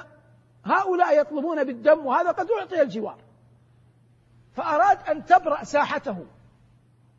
هؤلاء 0.66 1.22
يطلبون 1.22 1.64
بالدم 1.64 2.06
وهذا 2.06 2.32
قد 2.32 2.52
أعطي 2.52 2.82
الجوار. 2.82 3.18
فأراد 4.54 5.10
أن 5.10 5.26
تبرأ 5.26 5.64
ساحته 5.64 6.26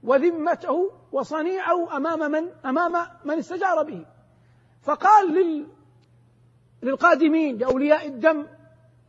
وذمته 0.02 0.92
وصنيعه 1.12 1.96
أمام 1.96 2.30
من 2.30 2.50
أمام 2.66 3.06
من 3.24 3.38
استجار 3.38 3.82
به. 3.82 4.06
فقال 4.82 5.32
لل 5.32 5.66
للقادمين 6.82 7.58
لأولياء 7.58 8.06
الدم 8.06 8.46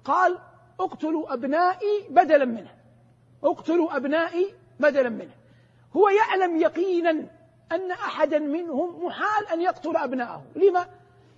قال 0.03 0.37
اقتلوا 0.79 1.33
أبنائي 1.33 2.07
بدلا 2.09 2.45
منه. 2.45 2.75
اقتلوا 3.43 3.97
أبنائي 3.97 4.53
بدلا 4.79 5.09
منه. 5.09 5.31
هو 5.95 6.09
يعلم 6.09 6.57
يقينا 6.57 7.11
أن 7.71 7.91
أحدا 7.91 8.39
منهم 8.39 9.05
محال 9.05 9.47
أن 9.47 9.61
يقتل 9.61 9.97
أبناءه. 9.97 10.43
لما؟ 10.55 10.87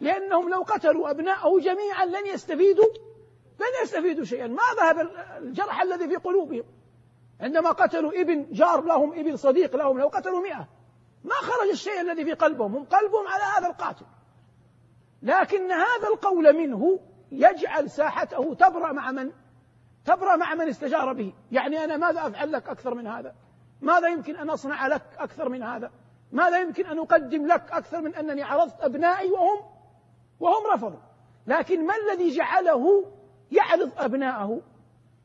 لأنهم 0.02 0.50
لو 0.50 0.62
قتلوا 0.62 1.10
أبناءه 1.10 1.60
جميعا 1.60 2.06
لن 2.06 2.28
يستفيدوا 2.28 2.94
لن 3.60 3.84
يستفيدوا 3.84 4.26
شيئا. 4.26 4.48
ما 4.48 4.64
ذهب 4.80 5.12
الجرح 5.38 5.82
الذي 5.82 6.08
في 6.08 6.16
قلوبهم؟ 6.16 6.64
عندما 7.40 7.70
قتلوا 7.70 8.22
ابن 8.22 8.48
جار 8.52 8.82
لهم 8.82 9.12
ابن 9.12 9.38
صديق 9.38 9.76
لهم 9.76 10.00
لو 10.00 10.08
قتلوا 10.08 10.42
مئة. 10.42 10.68
ما 11.24 11.36
خرج 11.36 11.70
الشيء 11.70 12.02
الذي 12.02 12.26
في 12.26 12.34
قلبهم؟ 12.34 12.76
هم 12.76 12.84
قلبهم 12.84 13.28
على 13.28 13.44
هذا 13.44 13.68
القاتل. 13.68 14.06
لكن 15.24 15.72
هذا 15.72 16.08
القول 16.14 16.54
منه 16.54 17.00
يجعل 17.32 17.90
ساحته 17.90 18.54
تبرأ 18.54 18.92
مع 18.92 19.12
من؟ 19.12 19.32
تبرأ 20.06 20.36
مع 20.36 20.56
من 20.56 20.68
استجار 20.68 21.14
به. 21.14 21.34
يعني 21.52 21.84
أنا 21.84 21.98
ماذا 21.98 22.28
أفعل 22.28 22.52
لك 22.52 22.70
أكثر 22.70 22.94
من 22.94 23.08
هذا؟ 23.08 23.36
ماذا 23.82 24.08
يمكن 24.08 24.36
أن 24.36 24.50
أصنع 24.50 24.88
لك 24.88 25.04
أكثر 25.18 25.50
من 25.50 25.64
هذا؟ 25.64 25.92
ماذا 26.32 26.60
يمكن 26.60 26.86
أن 26.86 27.00
أقدم 27.00 27.48
لك 27.48 27.72
أكثر 27.72 28.02
من 28.02 28.16
أنني 28.16 28.44
عرضت 28.44 28.82
أبنائي 28.82 29.32
وهم؟ 29.32 29.60
وهم 30.40 30.74
رفضوا. 30.74 31.00
لكن 31.48 31.86
ما 31.86 31.94
الذي 31.96 32.30
جعله 32.30 33.06
يعرض 33.52 33.92
أبناءه؟ 33.98 34.62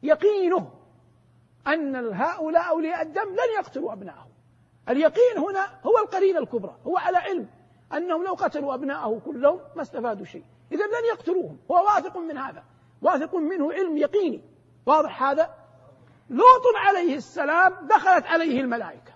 يقينه 0.03 0.71
أن 1.67 2.13
هؤلاء 2.13 2.69
أولياء 2.69 3.03
الدم 3.03 3.29
لن 3.31 3.59
يقتلوا 3.59 3.93
أبنائهم 3.93 4.31
اليقين 4.89 5.39
هنا 5.39 5.67
هو 5.87 5.99
القرينة 6.05 6.39
الكبرى 6.39 6.77
هو 6.87 6.97
على 6.97 7.17
علم 7.17 7.49
أنهم 7.93 8.25
لو 8.25 8.35
قتلوا 8.35 8.75
أبنائه 8.75 9.21
كلهم 9.25 9.61
ما 9.77 9.83
استفادوا 9.83 10.25
شيء. 10.25 10.45
إذا 10.73 10.85
لن 10.85 11.05
يقتلوهم. 11.13 11.59
هو 11.71 11.75
واثق 11.75 12.17
من 12.17 12.39
هذا. 12.39 12.65
واثق 13.03 13.35
منه 13.35 13.73
علم 13.73 13.97
يقيني. 13.97 14.45
واضح 14.87 15.23
هذا؟ 15.23 15.55
لوط 16.31 16.63
عليه 16.77 17.17
السلام 17.17 17.87
دخلت 17.87 18.27
عليه 18.27 18.61
الملائكة. 18.61 19.13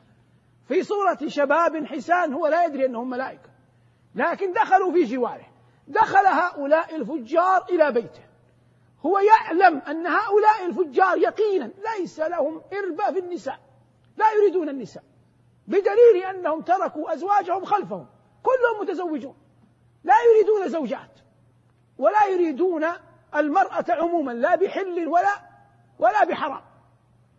في 0.69 0.83
صورة 0.83 1.19
شباب 1.27 1.87
حسان 1.87 2.33
هو 2.33 2.47
لا 2.47 2.65
يدري 2.65 2.87
أنهم 2.87 3.11
ملائكة. 3.11 3.51
لكن 4.15 4.53
دخلوا 4.53 4.93
في 4.93 5.05
جواره. 5.05 5.47
دخل 5.89 6.27
هؤلاء 6.27 6.97
الفجار 6.97 7.65
إلى 7.71 7.93
بيته. 7.93 8.23
هو 9.07 9.19
يعلم 9.19 9.79
أن 9.79 10.07
هؤلاء 10.07 10.67
الفجار 10.67 11.19
يقينا 11.19 11.71
ليس 11.99 12.21
لهم 12.21 12.63
إربة 12.73 13.13
في 13.13 13.19
النساء. 13.19 13.61
لا 14.17 14.27
يريدون 14.33 14.69
النساء. 14.69 15.05
بدليل 15.67 16.25
أنهم 16.31 16.61
تركوا 16.61 17.13
أزواجهم 17.15 17.65
خلفهم. 17.65 18.07
كلهم 18.43 18.83
متزوجون. 18.83 19.37
لا 20.05 20.15
يريدون 20.31 20.69
زوجات. 20.69 21.21
ولا 22.01 22.27
يريدون 22.27 22.87
المرأة 23.37 23.85
عموما 23.89 24.33
لا 24.33 24.57
بحل 24.57 25.09
ولا 25.09 25.35
ولا 25.99 26.25
بحرام. 26.25 26.63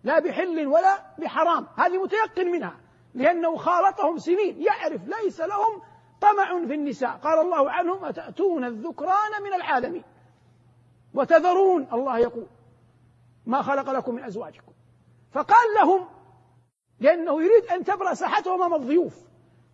لا 0.04 0.20
بحل 0.20 0.68
ولا 0.68 1.16
بحرام. 1.20 1.68
هذه 1.78 2.04
متيقن 2.04 2.48
منها 2.48 2.80
لأنه 3.14 3.56
خالطهم 3.56 4.18
سنين. 4.18 4.62
يعرف 4.62 5.02
ليس 5.08 5.42
لهم 5.42 5.82
طمع 6.22 6.68
في 6.68 6.74
النساء. 6.74 7.10
قال 7.10 7.40
الله 7.40 7.72
عنهم 7.72 8.06
أتأتون 8.06 8.66
الذكران 8.66 9.44
من 9.44 9.54
العالمين؟ 9.54 10.04
وتذرون 11.14 11.88
الله 11.94 12.18
يقول 12.18 12.48
ما 13.46 13.62
خلق 13.62 13.90
لكم 13.90 14.16
من 14.16 14.24
أزواجكم. 14.24 14.72
فقال 15.32 15.68
لهم 15.82 16.08
لأنه 17.00 17.44
يريد 17.44 17.66
أن 17.66 17.84
تبرأ 17.84 18.14
ساحته 18.14 18.56
أمام 18.56 18.74
الضيوف. 18.74 19.28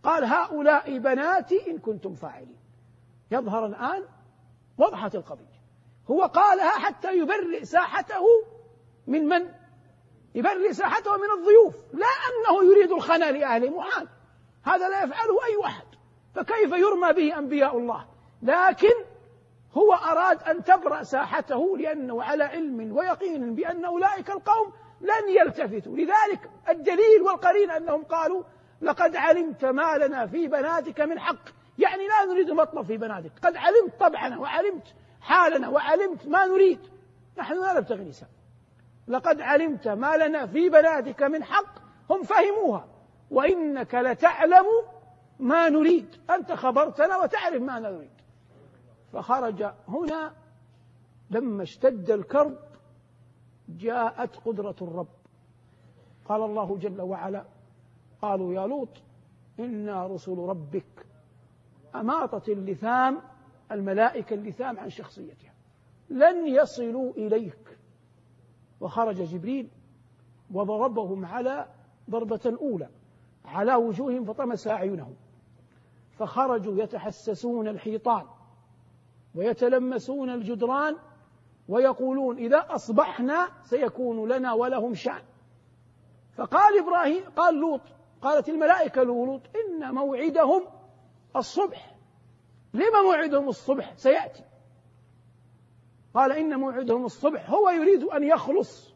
قال 0.03 0.23
هؤلاء 0.23 0.97
بناتي 0.97 1.71
إن 1.71 1.77
كنتم 1.77 2.15
فاعلين. 2.15 2.57
يظهر 3.31 3.65
الآن 3.65 4.03
وضحت 4.77 5.15
القضية. 5.15 5.57
هو 6.11 6.23
قالها 6.23 6.69
حتى 6.69 7.17
يبرئ 7.17 7.65
ساحته 7.65 8.25
من 9.07 9.27
من؟ 9.27 9.49
يبرئ 10.35 10.73
ساحته 10.73 11.17
من 11.17 11.39
الضيوف. 11.39 11.75
لا 11.93 12.07
أنه 12.07 12.71
يريد 12.71 12.91
الخنا 12.91 13.31
لأهله 13.31 13.69
محال. 13.69 14.07
هذا 14.63 14.89
لا 14.89 15.03
يفعله 15.03 15.45
أي 15.45 15.55
واحد 15.55 15.85
فكيف 16.35 16.71
يرمى 16.71 17.13
به 17.13 17.39
أنبياء 17.39 17.77
الله؟ 17.77 18.05
لكن 18.41 18.93
هو 19.73 19.93
أراد 19.93 20.43
أن 20.43 20.63
تبرأ 20.63 21.03
ساحته 21.03 21.77
لأنه 21.77 22.23
على 22.23 22.43
علم 22.43 22.97
ويقين 22.97 23.55
بأن 23.55 23.85
أولئك 23.85 24.29
القوم 24.29 24.73
لن 25.01 25.29
يلتفتوا. 25.29 25.95
لذلك 25.95 26.49
الدليل 26.69 27.21
والقرين 27.21 27.71
أنهم 27.71 28.03
قالوا 28.03 28.43
لقد 28.81 29.15
علمت 29.15 29.65
ما 29.65 29.97
لنا 29.97 30.27
في 30.27 30.47
بناتك 30.47 31.01
من 31.01 31.19
حق. 31.19 31.56
يعني 31.77 32.07
لا 32.07 32.33
نريد 32.33 32.51
مطلب 32.51 32.85
في 32.85 32.97
بناتك 32.97 33.31
قد 33.41 33.55
علمت 33.55 33.99
طبعنا 33.99 34.37
وعلمت 34.37 34.95
حالنا 35.21 35.69
وعلمت 35.69 36.27
ما 36.27 36.45
نريد. 36.45 36.79
نحن 37.37 37.61
لا 37.61 37.79
نبتغي 37.79 38.03
نساء 38.03 38.29
لقد 39.07 39.41
علمت 39.41 39.87
ما 39.87 40.17
لنا 40.17 40.47
في 40.47 40.69
بناتك 40.69 41.23
من 41.23 41.43
حق 41.43 41.79
هم 42.09 42.23
فهموها. 42.23 42.87
وإنك 43.31 43.95
لتعلم 43.95 44.65
ما 45.39 45.69
نريد. 45.69 46.15
أنت 46.29 46.51
خبرتنا 46.51 47.17
وتعرف 47.17 47.61
ما 47.61 47.79
نريد. 47.79 48.09
فخرج 49.13 49.71
هنا 49.87 50.33
لما 51.29 51.63
اشتد 51.63 52.11
الكرب 52.11 52.57
جاءت 53.69 54.35
قدرة 54.35 54.75
الرب. 54.81 55.07
قال 56.25 56.41
الله 56.41 56.77
جل 56.77 57.01
وعلا 57.01 57.45
قالوا 58.21 58.53
يا 58.53 58.67
لوط 58.67 58.89
إنا 59.59 60.07
رسل 60.07 60.37
ربك 60.37 61.06
أماطت 61.99 62.49
اللثام 62.49 63.21
الملائكة 63.71 64.33
اللثام 64.33 64.79
عن 64.79 64.89
شخصيتها. 64.89 65.53
لن 66.09 66.47
يصلوا 66.47 67.11
إليك. 67.11 67.77
وخرج 68.79 69.21
جبريل 69.21 69.69
وضربهم 70.53 71.25
على 71.25 71.67
ضربة 72.09 72.39
الأولى 72.45 72.89
على 73.45 73.75
وجوههم 73.75 74.25
فطمس 74.25 74.67
أعينهم. 74.67 75.15
فخرجوا 76.11 76.83
يتحسسون 76.83 77.67
الحيطان 77.67 78.25
ويتلمسون 79.35 80.29
الجدران 80.29 80.95
ويقولون 81.67 82.37
إذا 82.37 82.65
أصبحنا 82.69 83.47
سيكون 83.63 84.31
لنا 84.31 84.53
ولهم 84.53 84.93
شأن. 84.93 85.23
فقال 86.35 86.79
إبراهيم 86.79 87.23
قال 87.35 87.55
لوط 87.55 87.81
قالت 88.21 88.49
الملائكة 88.49 89.03
لوط 89.03 89.41
إن 89.55 89.93
موعدهم 89.93 90.63
الصبح. 91.35 91.96
لما 92.73 93.01
موعدهم 93.01 93.49
الصبح؟ 93.49 93.93
سيأتي. 93.97 94.43
قال 96.13 96.31
إن 96.31 96.59
موعدهم 96.59 97.05
الصبح. 97.05 97.49
هو 97.49 97.69
يريد 97.69 98.03
أن 98.03 98.23
يخلص. 98.23 98.93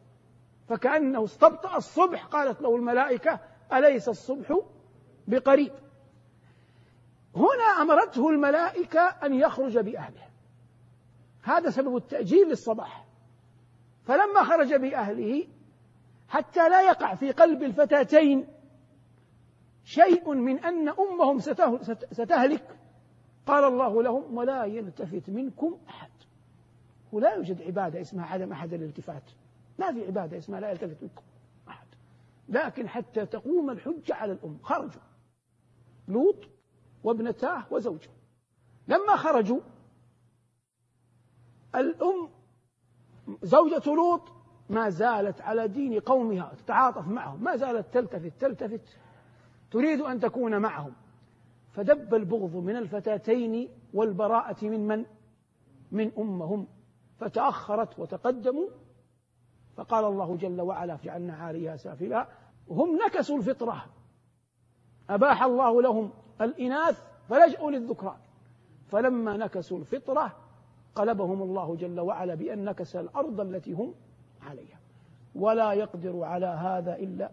فكأنه 0.67 1.23
استبطأ 1.23 1.77
الصبح. 1.77 2.25
قالت 2.25 2.61
له 2.61 2.75
الملائكة 2.75 3.39
أليس 3.73 4.09
الصبح 4.09 4.57
بقريب؟ 5.27 5.71
هنا 7.35 7.81
أمرته 7.81 8.29
الملائكة 8.29 9.01
أن 9.01 9.33
يخرج 9.33 9.77
بأهله 9.77 10.29
هذا 11.41 11.69
سبب 11.69 11.95
التأجيل 11.95 12.47
للصباح. 12.47 13.05
فلما 14.03 14.43
خرج 14.43 14.73
بأهله 14.73 15.47
حتى 16.29 16.69
لا 16.69 16.81
يقع 16.81 17.15
في 17.15 17.31
قلب 17.31 17.63
الفتاتين 17.63 18.47
شيء 19.83 20.33
من 20.33 20.59
أن 20.59 20.89
أمهم 20.89 21.39
ستهلك. 22.11 22.80
قال 23.45 23.63
الله 23.63 24.03
لهم 24.03 24.37
ولا 24.37 24.65
يلتفت 24.65 25.29
منكم 25.29 25.77
أحد. 25.89 26.09
ولا 27.11 27.33
يوجد 27.33 27.61
عبادة 27.61 28.01
اسمها 28.01 28.25
عدم 28.25 28.51
أحد 28.51 28.73
الالتفات 28.73 29.23
ما 29.79 29.91
في 29.91 30.05
عبادة 30.05 30.37
اسمها 30.37 30.59
لا 30.59 30.71
يلتفت 30.71 31.03
منكم 31.03 31.23
أحد. 31.67 31.87
لكن 32.49 32.89
حتى 32.89 33.25
تقوم 33.25 33.69
الحجة 33.69 34.15
على 34.15 34.31
الأم. 34.31 34.57
خرجوا. 34.63 35.01
لوط 36.07 36.47
وابنتاه 37.03 37.63
وزوجه. 37.71 38.09
لما 38.87 39.15
خرجوا 39.15 39.59
الأم 41.75 42.29
زوجة 43.43 43.95
لوط 43.95 44.21
ما 44.69 44.89
زالت 44.89 45.41
على 45.41 45.67
دين 45.67 45.99
قومها 45.99 46.53
تتعاطف 46.65 47.07
معهم. 47.07 47.43
ما 47.43 47.55
زالت 47.55 47.93
تلتفت 47.93 48.31
تلتفت. 48.39 48.97
تريد 49.71 50.01
أن 50.01 50.19
تكون 50.19 50.57
معهم. 50.57 50.93
فدب 51.71 52.15
البغض 52.15 52.55
من 52.55 52.75
الفتاتين 52.75 53.69
والبراءة 53.93 54.65
من 54.65 54.87
من؟ 54.87 55.05
من 55.91 56.11
أمهم. 56.17 56.67
فتأخرت 57.17 57.99
وتقدموا 57.99 58.67
فقال 59.75 60.05
الله 60.05 60.35
جل 60.35 60.61
وعلا 60.61 60.97
جعلنا 61.03 61.33
عاليها 61.33 61.75
سافلا 61.75 62.27
هم 62.69 62.99
نكسوا 63.05 63.37
الفطرة. 63.37 63.85
أباح 65.09 65.43
الله 65.43 65.81
لهم 65.81 66.11
الإناث 66.41 67.03
فلجأوا 67.29 67.71
للذكران. 67.71 68.17
فلما 68.87 69.37
نكسوا 69.37 69.79
الفطرة 69.79 70.35
قلبهم 70.95 71.41
الله 71.41 71.75
جل 71.75 71.99
وعلا 71.99 72.35
بأن 72.35 72.65
نكس 72.65 72.95
الأرض 72.95 73.39
التي 73.39 73.73
هم 73.73 73.93
عليها. 74.41 74.79
ولا 75.35 75.73
يقدر 75.73 76.23
على 76.23 76.45
هذا 76.45 76.95
إلا 76.95 77.31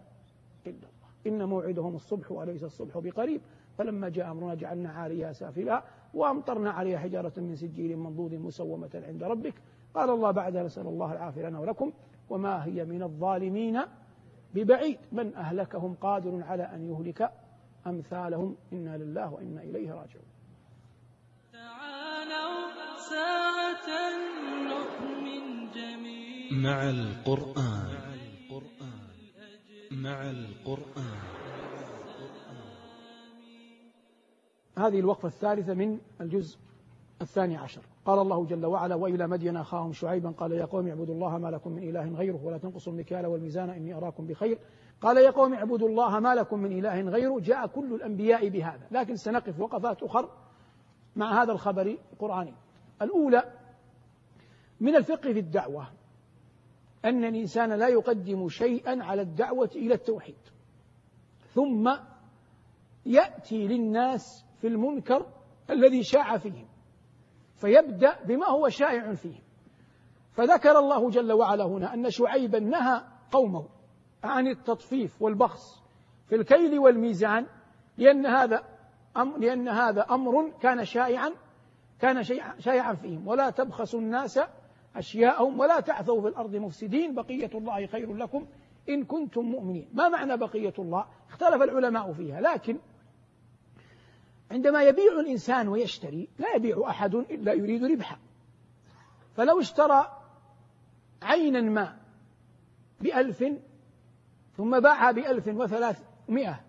إلا 0.67 0.87
الله. 0.87 1.09
إن 1.27 1.49
موعدهم 1.49 1.95
الصبح 1.95 2.31
وليس 2.31 2.63
الصبح 2.63 2.97
بقريب. 2.97 3.41
فلما 3.79 4.09
جاء 4.09 4.31
أمرنا 4.31 4.55
جعلنا 4.55 4.89
عاليها 4.89 5.31
سافلها 5.31 5.83
وأمطرنا 6.13 6.71
عليها 6.71 6.99
حجارة 6.99 7.33
من 7.37 7.55
سجيل 7.55 7.97
منضود 7.97 8.33
مسومة 8.33 9.03
عند 9.07 9.23
ربك. 9.23 9.53
قال 9.95 10.09
الله 10.09 10.31
بعدها 10.31 10.63
نسأل 10.63 10.87
الله 10.87 11.13
العافية 11.13 11.49
لنا 11.49 11.59
ولكم 11.59 11.91
وما 12.29 12.65
هي 12.65 12.85
من 12.85 13.03
الظالمين 13.03 13.81
ببعيد. 14.53 14.99
من 15.11 15.35
أهلكهم 15.35 15.93
قادر 15.93 16.43
على 16.43 16.63
أن 16.63 16.89
يهلك 16.91 17.31
أمثالهم؟ 17.87 18.55
إنا 18.73 18.97
لله 18.97 19.33
وإنا 19.33 19.61
إليه 19.63 19.89
راجعون. 19.91 20.29
تعالوا 21.53 22.59
ساعة 23.09 23.89
نؤمن 24.71 25.71
جميعا. 25.71 26.51
مع 26.51 26.89
القرآن. 26.89 28.09
مع 29.91 30.29
القرآن. 30.29 31.48
هذه 34.79 34.99
الوقفة 34.99 35.27
الثالثة 35.27 35.73
من 35.73 35.99
الجزء 36.21 36.57
الثاني 37.21 37.57
عشر. 37.57 37.81
قال 38.05 38.19
الله 38.19 38.45
جل 38.45 38.65
وعلا 38.65 38.95
وإلى 38.95 39.27
مدين 39.27 39.57
أخاهم 39.57 39.93
شعيبا 39.93 40.29
قال 40.29 40.51
يا 40.51 40.65
قوم 40.65 40.87
اعبدوا 40.87 41.15
الله 41.15 41.37
ما 41.37 41.47
لكم 41.47 41.71
من 41.71 41.89
إله 41.89 42.09
غيره 42.09 42.39
ولا 42.43 42.57
تنقصوا 42.57 42.93
المكيال 42.93 43.25
والميزان 43.25 43.69
إني 43.69 43.93
أراكم 43.93 44.27
بخير. 44.27 44.59
قال 45.01 45.17
يا 45.17 45.29
قوم 45.29 45.53
اعبدوا 45.53 45.89
الله 45.89 46.19
ما 46.19 46.35
لكم 46.35 46.59
من 46.59 46.79
إله 46.79 47.01
غيره. 47.01 47.39
جاء 47.39 47.67
كل 47.67 47.93
الأنبياء 47.93 48.49
بهذا 48.49 48.87
لكن 48.91 49.15
سنقف 49.15 49.59
وقفات 49.59 50.03
أخر 50.03 50.29
مع 51.15 51.43
هذا 51.43 51.51
الخبر 51.51 51.97
القرآني. 52.13 52.53
الأولى 53.01 53.43
من 54.79 54.95
الفقه 54.95 55.33
في 55.33 55.39
الدعوة 55.39 55.87
أن 57.05 57.23
الإنسان 57.23 57.73
لا 57.73 57.87
يقدم 57.87 58.49
شيئا 58.49 59.03
على 59.03 59.21
الدعوة 59.21 59.69
إلى 59.75 59.93
التوحيد 59.93 60.35
ثم 61.53 61.95
يأتي 63.05 63.67
للناس 63.67 64.45
في 64.61 64.67
المنكر 64.67 65.25
الذي 65.69 66.03
شاع 66.03 66.37
فيهم 66.37 66.67
فيبدأ 67.55 68.23
بما 68.25 68.47
هو 68.47 68.69
شائع 68.69 69.13
فيهم. 69.13 69.41
فذكر 70.31 70.79
الله 70.79 71.09
جل 71.09 71.31
وعلا 71.31 71.63
هنا 71.63 71.93
أن 71.93 72.09
شعيبا 72.09 72.59
نهى 72.59 73.01
قومه 73.31 73.65
عن 74.23 74.47
التطفيف 74.47 75.21
والبخس 75.21 75.81
في 76.27 76.35
الكيل 76.35 76.79
والميزان 76.79 77.45
لأن 77.97 78.25
هذا 78.25 78.63
أمر 79.17 79.37
لأن 79.37 79.69
هذا 79.69 80.01
أمر 80.01 80.51
كان 80.61 80.85
شائعا 80.85 81.31
كان 81.99 82.23
شائعا 82.59 82.93
فيهم. 82.93 83.27
ولا 83.27 83.49
تبخسوا 83.49 83.99
الناس 83.99 84.39
أشياءهم 84.95 85.59
ولا 85.59 85.79
تعثوا 85.79 86.21
في 86.21 86.27
الأرض 86.27 86.55
مفسدين 86.55 87.15
بقية 87.15 87.49
الله 87.55 87.85
خير 87.85 88.15
لكم 88.15 88.45
إن 88.89 89.03
كنتم 89.03 89.41
مؤمنين. 89.41 89.89
ما 89.93 90.09
معنى 90.09 90.37
بقية 90.37 90.73
الله؟ 90.79 91.05
اختلف 91.29 91.61
العلماء 91.61 92.13
فيها 92.13 92.41
لكن 92.41 92.79
عندما 94.51 94.83
يبيع 94.83 95.19
الإنسان 95.19 95.67
ويشتري 95.67 96.29
لا 96.39 96.55
يبيع 96.55 96.89
أحد 96.89 97.15
إلا 97.15 97.53
يريد 97.53 97.83
ربحا 97.83 98.17
فلو 99.37 99.59
اشترى 99.59 100.17
عينا 101.21 101.61
ما 101.61 101.97
بألف 103.01 103.43
ثم 104.57 104.79
باعها 104.79 105.11
بألف 105.11 105.47
وثلاثمائة 105.47 106.59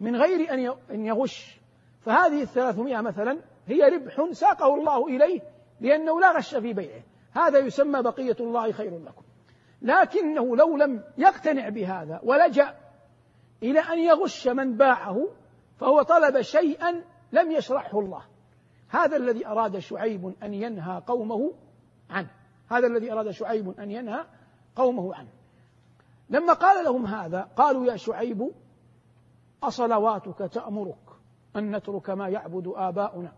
من 0.00 0.16
غير 0.16 0.54
أن 0.90 1.06
يغش 1.06 1.60
فهذه 2.00 2.42
الثلاثمائة 2.42 3.00
مثلا 3.00 3.38
هي 3.66 3.82
ربح 3.82 4.32
ساقه 4.32 4.74
الله 4.74 5.06
إليه 5.06 5.40
لأنه 5.80 6.20
لا 6.20 6.32
غش 6.32 6.54
في 6.54 6.72
بيعه. 6.72 7.02
هذا 7.32 7.58
يسمى 7.58 8.02
بقية 8.02 8.36
الله 8.40 8.72
خير 8.72 8.98
لكم. 8.98 9.22
لكنه 9.82 10.56
لو 10.56 10.76
لم 10.76 11.02
يقتنع 11.18 11.68
بهذا 11.68 12.20
ولجأ 12.22 12.74
إلى 13.62 13.80
أن 13.80 13.98
يغش 13.98 14.48
من 14.48 14.76
باعه 14.76 15.28
فهو 15.80 16.02
طلب 16.02 16.40
شيئا 16.40 17.04
لم 17.34 17.50
يشرحه 17.50 18.00
الله. 18.00 18.22
هذا 18.88 19.16
الذي 19.16 19.46
أراد 19.46 19.78
شعيب 19.78 20.34
أن 20.42 20.54
ينهى 20.54 21.02
قومه 21.06 21.52
عنه. 22.10 22.30
هذا 22.70 22.86
الذي 22.86 23.12
أراد 23.12 23.30
شعيب 23.30 23.80
أن 23.80 23.90
ينهى 23.90 24.24
قومه 24.76 25.14
عنه. 25.14 25.28
لما 26.30 26.52
قال 26.52 26.84
لهم 26.84 27.06
هذا 27.06 27.40
قالوا 27.56 27.86
يا 27.86 27.96
شعيب 27.96 28.50
أصلواتك 29.62 30.38
تأمرك 30.38 31.04
أن 31.56 31.76
نترك 31.76 32.10
ما 32.10 32.28
يعبد 32.28 32.72
آباؤنا 32.76 33.32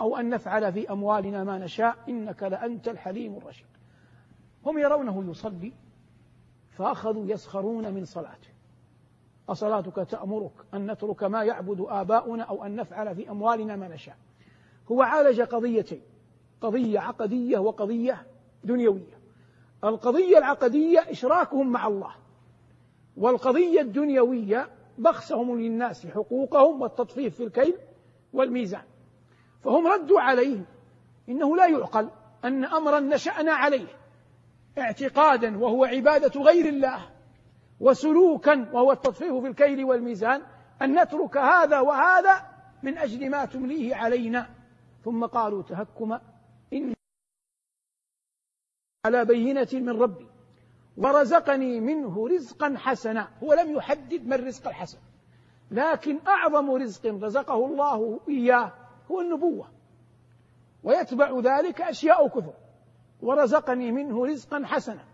أو 0.00 0.16
أن 0.16 0.28
نفعل 0.28 0.72
في 0.72 0.90
أموالنا 0.90 1.44
ما 1.44 1.58
نشاء 1.58 1.96
إنك 2.08 2.42
لأنت 2.42 2.88
الحليم 2.88 3.36
الرشيد. 3.36 3.66
هم 4.66 4.78
يرونه 4.78 5.30
يصلي 5.30 5.72
فأخذوا 6.70 7.26
يسخرون 7.26 7.94
من 7.94 8.04
صلاته. 8.04 8.51
أصلاتك 9.48 10.10
تأمرك 10.10 10.52
أن 10.74 10.90
نترك 10.90 11.22
ما 11.24 11.44
يعبد 11.44 11.86
آباؤنا 11.88 12.42
أو 12.42 12.64
أن 12.64 12.76
نفعل 12.76 13.16
في 13.16 13.30
أموالنا 13.30 13.76
ما 13.76 13.88
نشاء. 13.88 14.16
هو 14.92 15.02
عالج 15.02 15.40
قضيتين 15.40 16.02
قضية 16.60 17.00
عقدية 17.00 17.58
وقضية 17.58 18.26
دنيوية. 18.64 19.18
القضية 19.84 20.38
العقدية 20.38 20.98
إشراكهم 20.98 21.72
مع 21.72 21.86
الله 21.86 22.14
والقضية 23.16 23.80
الدنيوية 23.80 24.68
بخسهم 24.98 25.60
للناس 25.60 26.06
حقوقهم 26.06 26.82
والتطفيف 26.82 27.36
في 27.36 27.44
الكيل 27.44 27.74
والميزان. 28.32 28.84
فهم 29.64 29.86
ردوا 29.86 30.20
عليه 30.20 30.64
إنه 31.28 31.56
لا 31.56 31.66
يعقل 31.66 32.08
أن 32.44 32.64
أمرا 32.64 33.00
نشأنا 33.00 33.52
عليه 33.52 33.86
اعتقادا 34.78 35.58
وهو 35.58 35.84
عبادة 35.84 36.40
غير 36.40 36.68
الله. 36.68 37.12
وسلوكا 37.82 38.70
وهو 38.72 38.92
التطفيف 38.92 39.34
في 39.34 39.46
الكيل 39.46 39.84
والميزان 39.84 40.42
أن 40.82 41.02
نترك 41.02 41.36
هذا 41.36 41.80
وهذا 41.80 42.48
من 42.82 42.98
أجل 42.98 43.30
ما 43.30 43.44
تمليه 43.44 43.94
علينا. 43.94 44.50
ثم 45.04 45.26
قالوا 45.26 45.62
تهكما 45.62 46.20
إن 46.72 46.94
على 49.06 49.24
بينة 49.24 49.68
من 49.72 49.88
ربي 49.88 50.26
ورزقني 50.96 51.80
منه 51.80 52.28
رزقا 52.28 52.74
حسنا. 52.76 53.28
هو 53.42 53.52
لم 53.52 53.70
يحدد 53.70 54.26
ما 54.26 54.34
الرزق 54.34 54.68
الحسن 54.68 54.98
لكن 55.70 56.20
أعظم 56.26 56.70
رزق 56.70 57.06
رزقه 57.06 57.66
الله 57.66 58.20
إياه 58.28 58.72
هو 59.10 59.20
النبوة. 59.20 59.68
ويتبع 60.82 61.40
ذلك 61.40 61.80
أشياء 61.80 62.28
كثر 62.28 62.54
ورزقني 63.22 63.92
منه 63.92 64.26
رزقا 64.26 64.62
حسنا. 64.64 65.11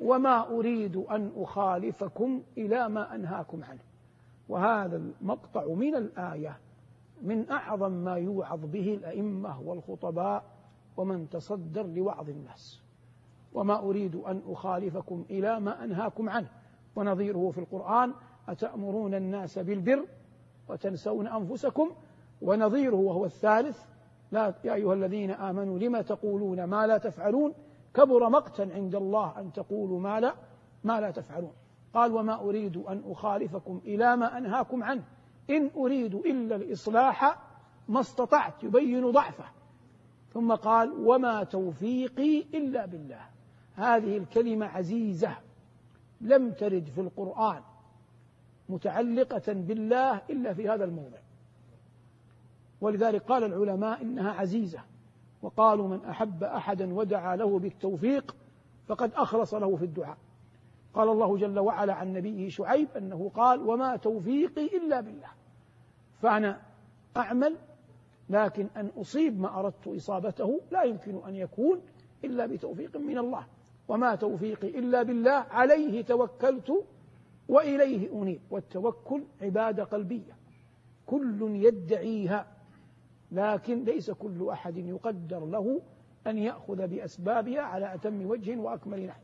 وما 0.00 0.48
أريد 0.48 0.96
أن 0.96 1.32
أخالفكم 1.36 2.42
إلى 2.58 2.88
ما 2.88 3.14
أنهاكم 3.14 3.64
عنه. 3.64 3.80
وهذا 4.48 4.96
المقطع 4.96 5.64
من 5.64 5.94
الآية 5.94 6.58
من 7.22 7.50
أعظم 7.50 7.92
ما 7.92 8.14
يوعظ 8.14 8.64
به 8.64 8.94
الأئمة 8.94 9.60
والخطباء 9.60 10.44
ومن 10.96 11.28
تصدر 11.28 11.86
لوعظ 11.86 12.28
الناس. 12.28 12.80
وما 13.52 13.78
أريد 13.78 14.14
أن 14.14 14.42
أخالفكم 14.46 15.24
إلى 15.30 15.60
ما 15.60 15.84
أنهاكم 15.84 16.28
عنه. 16.28 16.48
ونظيره 16.96 17.50
في 17.50 17.58
القرآن 17.58 18.12
أتأمرون 18.48 19.14
الناس 19.14 19.58
بالبر 19.58 20.06
وتنسون 20.68 21.26
أنفسكم؟ 21.26 21.90
ونظيره 22.42 22.96
وهو 22.96 23.24
الثالث 23.24 23.78
لا 24.32 24.54
يا 24.64 24.74
أيها 24.74 24.94
الذين 24.94 25.30
آمنوا 25.30 25.78
لما 25.78 26.02
تقولون 26.02 26.64
ما 26.64 26.86
لا 26.86 26.98
تفعلون؟ 26.98 27.54
كبر 27.94 28.28
مقتا 28.28 28.62
عند 28.62 28.94
الله 28.94 29.40
أن 29.40 29.52
تقولوا 29.52 30.00
ما 30.00 30.20
لا 30.20 30.34
ما 30.84 31.00
لا 31.00 31.10
تفعلون. 31.10 31.52
قال 31.94 32.12
وما 32.12 32.40
أريد 32.40 32.76
أن 32.76 33.02
أخالفكم 33.06 33.80
إلى 33.84 34.16
ما 34.16 34.38
أنهاكم 34.38 34.82
عنه. 34.82 35.04
إن 35.50 35.70
أريد 35.76 36.14
إلا 36.14 36.56
الإصلاح 36.56 37.38
ما 37.88 38.00
استطعت. 38.00 38.64
يبين 38.64 39.10
ضعفه. 39.10 39.44
ثم 40.34 40.54
قال 40.54 40.92
وما 40.92 41.44
توفيقي 41.44 42.44
إلا 42.54 42.86
بالله. 42.86 43.22
هذه 43.74 44.16
الكلمة 44.16 44.66
عزيزة. 44.66 45.36
لم 46.20 46.52
ترد 46.52 46.88
في 46.94 47.00
القرآن 47.00 47.62
متعلقة 48.68 49.52
بالله 49.52 50.22
إلا 50.30 50.54
في 50.54 50.68
هذا 50.68 50.84
الموضع. 50.84 51.18
ولذلك 52.80 53.22
قال 53.22 53.44
العلماء 53.44 54.02
إنها 54.02 54.30
عزيزة. 54.32 54.89
وقالوا 55.42 55.88
من 55.88 56.04
أحب 56.04 56.44
أحدا 56.44 56.94
ودعا 56.94 57.36
له 57.36 57.58
بالتوفيق 57.58 58.36
فقد 58.86 59.12
أخلص 59.14 59.54
له 59.54 59.76
في 59.76 59.84
الدعاء. 59.84 60.18
قال 60.94 61.08
الله 61.08 61.36
جل 61.36 61.58
وعلا 61.58 61.94
عن 61.94 62.12
نبيه 62.12 62.48
شعيب 62.48 62.88
أنه 62.96 63.30
قال 63.34 63.68
وما 63.68 63.96
توفيقي 63.96 64.66
إلا 64.66 65.00
بالله. 65.00 65.28
فأنا 66.22 66.60
أعمل 67.16 67.56
لكن 68.30 68.68
أن 68.76 68.90
أصيب 69.00 69.40
ما 69.40 69.58
أردت 69.58 69.88
إصابته 69.88 70.60
لا 70.70 70.82
يمكن 70.82 71.20
أن 71.26 71.36
يكون 71.36 71.80
إلا 72.24 72.46
بتوفيق 72.46 72.96
من 72.96 73.18
الله. 73.18 73.46
وما 73.88 74.14
توفيقي 74.14 74.68
إلا 74.68 75.02
بالله 75.02 75.46
عليه 75.50 76.02
توكلت 76.02 76.84
وإليه 77.48 78.22
أنيب. 78.22 78.40
والتوكل 78.50 79.22
عبادة 79.42 79.84
قلبية 79.84 80.36
كل 81.06 81.42
يدعيها 81.42 82.46
لكن 83.32 83.84
ليس 83.84 84.10
كل 84.10 84.48
أحد 84.48 84.76
يقدر 84.76 85.46
له 85.46 85.80
أن 86.26 86.38
يأخذ 86.38 86.86
بأسبابها 86.86 87.60
على 87.60 87.94
أتم 87.94 88.26
وجه 88.26 88.56
وأكمل 88.56 89.06
نحو. 89.06 89.20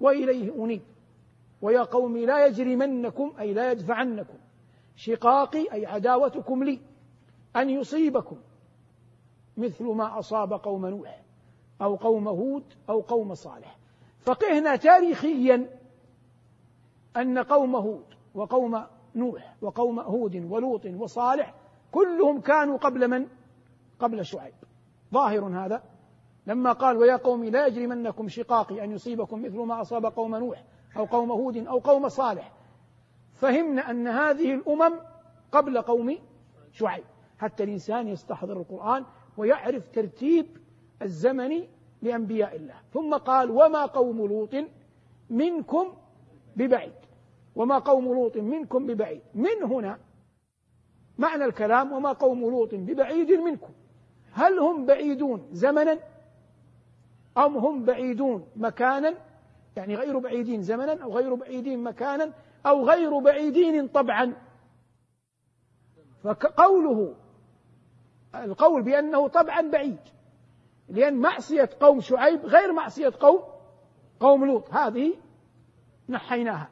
وإليه 0.00 0.64
أنيب. 0.64 0.82
ويا 1.62 1.82
قوم 1.82 2.16
لا 2.16 2.46
يجرمنكم 2.46 3.32
أي 3.40 3.54
لا 3.54 3.72
يدفعنكم. 3.72 4.38
شقاقي 4.96 5.72
أي 5.72 5.86
عداوتكم 5.86 6.64
لي 6.64 6.80
أن 7.56 7.70
يصيبكم 7.70 8.36
مثل 9.56 9.84
ما 9.84 10.18
أصاب 10.18 10.52
قوم 10.52 10.86
نوح 10.86 11.22
أو 11.82 11.96
قوم 11.96 12.28
هود 12.28 12.64
أو 12.90 13.00
قوم 13.00 13.34
صالح. 13.34 13.78
فقهنا 14.20 14.76
تاريخيا 14.76 15.68
أن 17.16 17.38
قوم 17.38 17.76
هود 17.76 18.04
وقوم 18.34 18.84
نوح 19.14 19.56
وقوم 19.62 20.00
هود 20.00 20.36
ولوط 20.50 20.86
وصالح 20.86 21.54
كلهم 21.92 22.40
كانوا 22.40 22.76
قبل 22.76 23.08
من؟ 23.08 23.26
قبل 24.04 24.24
شعيب. 24.24 24.54
ظاهر 25.12 25.44
هذا. 25.44 25.82
لما 26.46 26.72
قال 26.72 26.96
ويا 26.96 27.16
قوم 27.16 27.44
لا 27.44 27.66
يجرمنكم 27.66 28.28
شقاقي 28.28 28.84
أن 28.84 28.92
يصيبكم 28.92 29.42
مثل 29.42 29.58
ما 29.58 29.80
أصاب 29.80 30.06
قوم 30.06 30.36
نوح 30.36 30.64
أو 30.96 31.04
قوم 31.04 31.30
هود 31.30 31.56
أو 31.56 31.78
قوم 31.78 32.08
صالح. 32.08 32.52
فهمنا 33.32 33.90
أن 33.90 34.08
هذه 34.08 34.54
الأمم 34.54 34.94
قبل 35.52 35.80
قوم 35.80 36.18
شعيب. 36.72 37.04
حتى 37.38 37.64
الإنسان 37.64 38.08
يستحضر 38.08 38.56
القرآن 38.56 39.04
ويعرف 39.36 39.88
ترتيب 39.88 40.46
الزمن 41.02 41.62
لأنبياء 42.02 42.56
الله. 42.56 42.74
ثم 42.92 43.14
قال 43.14 43.50
وما 43.50 43.86
قوم 43.86 44.26
لوط 44.26 44.54
منكم 45.30 45.92
ببعيد. 46.56 46.92
وما 47.56 47.78
قوم 47.78 48.04
لوط 48.04 48.36
منكم 48.36 48.86
ببعيد. 48.86 49.22
من 49.34 49.62
هنا 49.62 49.98
معنى 51.18 51.44
الكلام 51.44 51.92
وما 51.92 52.12
قوم 52.12 52.40
لوط 52.40 52.74
ببعيد 52.74 53.32
منكم. 53.32 53.72
هل 54.34 54.58
هم 54.58 54.86
بعيدون 54.86 55.48
زمنا 55.52 55.98
أم 57.38 57.56
هم 57.56 57.84
بعيدون 57.84 58.48
مكانا؟ 58.56 59.14
يعني 59.76 59.94
غير 59.94 60.18
بعيدين 60.18 60.62
زمنا 60.62 61.02
أو 61.02 61.16
غير 61.16 61.34
بعيدين 61.34 61.82
مكانا 61.82 62.32
أو 62.66 62.84
غير 62.84 63.18
بعيدين 63.18 63.88
طبعا؟ 63.88 64.34
فقوله 66.22 67.14
القول 68.34 68.82
بأنه 68.82 69.28
طبعا 69.28 69.60
بعيد 69.60 69.98
لأن 70.88 71.14
معصية 71.14 71.70
قوم 71.80 72.00
شعيب 72.00 72.46
غير 72.46 72.72
معصية 72.72 73.12
قوم 73.20 73.42
قوم 74.20 74.44
لوط. 74.44 74.70
هذه 74.70 75.14
نحيناها. 76.08 76.70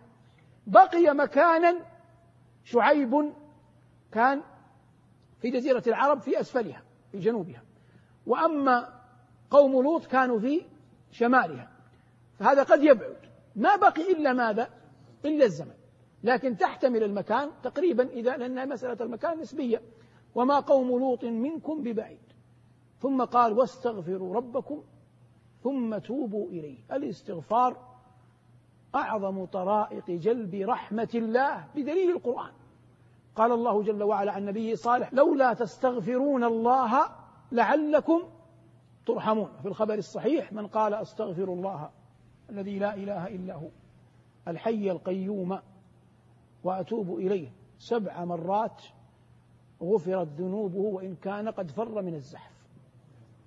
بقي 0.66 1.14
مكانا 1.14 1.77
شعيب 2.64 3.33
كان 4.12 4.42
في 5.40 5.51
جزيرة 5.51 5.83
العرب 5.87 6.20
في 6.20 6.40
أسفلها. 6.40 6.83
في 7.12 7.18
جنوبها 7.18 7.62
وأما 8.27 8.88
قوم 9.51 9.83
لوط 9.83 10.07
كانوا 10.07 10.38
في 10.38 10.62
شمالها 11.11 11.70
فهذا 12.38 12.62
قد 12.62 12.83
يبعد. 12.83 13.16
ما 13.57 13.77
بقي 13.77 14.12
إلا 14.12 14.33
ماذا؟ 14.33 14.68
إلا 15.25 15.44
الزمن. 15.44 15.75
لكن 16.25 16.57
تحتمل 16.57 17.03
المكان 17.03 17.51
تقريبا 17.62 18.09
إذا 18.09 18.37
لأن 18.37 18.68
مسألة 18.68 19.05
المكان 19.05 19.38
نسبية. 19.38 19.83
وما 20.35 20.61
قوم 20.61 20.88
لوط 20.88 21.25
منكم 21.25 21.83
ببعيد. 21.83 22.33
ثم 23.01 23.25
قال 23.25 23.53
واستغفروا 23.53 24.35
ربكم 24.35 24.83
ثم 25.62 25.98
توبوا 25.98 26.48
إليه. 26.48 26.79
الاستغفار 26.92 27.92
أعظم 28.94 29.44
طرائق 29.44 30.11
جلب 30.11 30.55
رحمة 30.55 31.09
الله 31.14 31.66
بدليل 31.75 32.11
القرآن. 32.11 32.53
قال 33.37 33.53
الله 33.53 33.83
جل 33.83 34.03
وعلا 34.03 34.33
عن 34.33 34.45
نبيه 34.45 34.75
صالح 34.75 35.14
لولا 35.14 35.55
تستغفرون 35.55 36.45
الله 36.45 37.09
لعلكم 37.53 38.23
ترحمون. 39.07 39.49
في 39.62 39.68
الخبر 39.68 39.95
الصحيح 39.95 40.53
من 40.53 40.66
قال 40.66 40.95
أستغفر 40.95 41.45
الله 41.45 41.90
الذي 42.51 42.79
لا 42.79 42.95
إله 42.95 43.27
إلا 43.27 43.55
هو 43.55 43.68
الحي 44.49 44.90
القيوم 44.90 45.59
وأتوب 46.64 47.18
إليه. 47.18 47.49
سبع 47.79 48.25
مرات 48.25 48.83
غفرت 49.83 50.29
ذنوبه 50.29 50.79
وإن 50.79 51.14
كان 51.14 51.49
قد 51.49 51.71
فر 51.71 52.03
من 52.03 52.14
الزحف. 52.14 52.53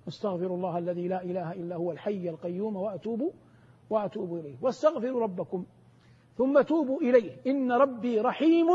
أستغفر 0.08 0.46
الله 0.46 0.78
الذي 0.78 1.08
لا 1.08 1.22
إله 1.22 1.52
إلا 1.52 1.76
هو 1.76 1.92
الحي 1.92 2.28
القيوم 2.28 2.76
وأتوب 2.76 3.32
وأتوب 3.90 4.34
إليه. 4.34 4.56
واستغفروا 4.62 5.22
ربكم 5.22 5.64
ثم 6.36 6.60
توبوا 6.60 7.00
إليه. 7.00 7.36
إن 7.46 7.72
ربي 7.72 8.20
رحيم 8.20 8.66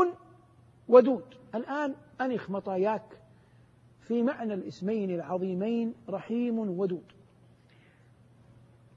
ودود. 0.88 1.24
الآن 1.54 1.94
أنخ 2.20 2.50
مطاياك 2.50 3.18
في 4.00 4.22
معنى 4.22 4.54
الاسمين 4.54 5.10
العظيمين 5.10 5.94
رحيم 6.08 6.58
ودود. 6.58 7.12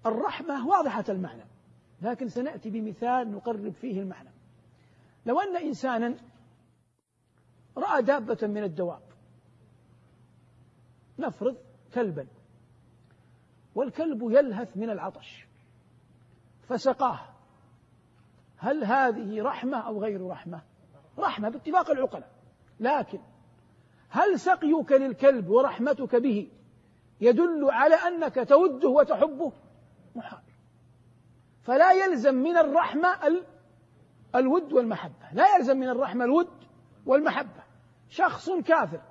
الرحمة 0.06 0.68
واضحة 0.68 1.06
المعنى 1.10 1.44
لكن 2.02 2.30
سنأتي 2.30 2.70
بمثال 2.70 3.32
نقرب 3.32 3.70
فيه 3.70 4.02
المعنى. 4.02 4.30
لو 5.26 5.40
أن 5.40 5.56
إنسانا 5.56 6.16
رأى 7.78 8.02
دابة 8.02 8.48
من 8.48 8.64
الدواب 8.64 9.02
نفرض 11.20 11.58
كلبا 11.94 12.28
والكلب 13.76 14.32
يلهث 14.32 14.78
من 14.78 14.90
العطش 14.90 15.46
فسقاه 16.68 17.20
هل 18.58 18.84
هذه 18.84 19.44
رحمة 19.44 19.78
أو 19.78 20.02
غير 20.02 20.28
رحمة؟ 20.28 20.62
رحمة 21.20 21.50
باتفاق 21.50 21.92
العقلاء. 21.92 22.30
لكن 22.80 23.20
هل 24.10 24.40
سقيك 24.40 24.92
للكلب 24.92 25.50
ورحمتك 25.50 26.16
به 26.16 26.52
يدل 27.22 27.72
على 27.72 27.96
أنك 27.96 28.50
توده 28.50 28.90
وتحبه 28.90 29.52
محال. 30.16 30.44
فلا 31.62 31.92
يلزم 31.92 32.36
من 32.36 32.58
الرحمة 32.58 33.08
الود 34.36 34.74
والمحبة. 34.74 35.32
لا 35.34 35.56
يلزم 35.56 35.78
من 35.78 35.90
الرحمة 35.90 36.26
الود 36.26 36.50
والمحبة. 37.06 37.64
شخص 38.10 38.50
كافر. 38.50 39.02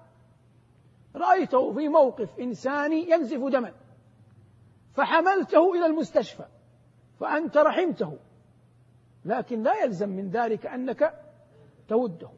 رأيته 1.17 1.73
في 1.73 1.88
موقف 1.88 2.38
انساني 2.40 3.11
ينزف 3.11 3.38
دما. 3.38 3.73
فحملته 4.95 5.75
إلى 5.75 5.87
المستشفى. 5.87 6.45
فأنت 7.21 7.57
رحمته. 7.57 8.19
لكن 9.25 9.62
لا 9.62 9.83
يلزم 9.83 10.09
من 10.09 10.31
ذلك 10.31 10.67
أنك 10.67 11.24
توده 11.88 12.31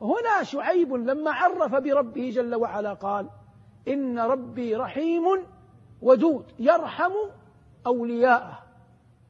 هنا 0.00 0.42
شعيب 0.42 0.92
لما 0.92 1.30
عرف 1.30 1.74
بربه 1.74 2.30
جل 2.30 2.54
وعلا 2.54 2.92
قال 2.92 3.28
إن 3.88 4.18
ربي 4.18 4.76
رحيم 4.76 5.46
ودود 6.02 6.52
يرحم 6.58 7.12
أولياءه. 7.86 8.62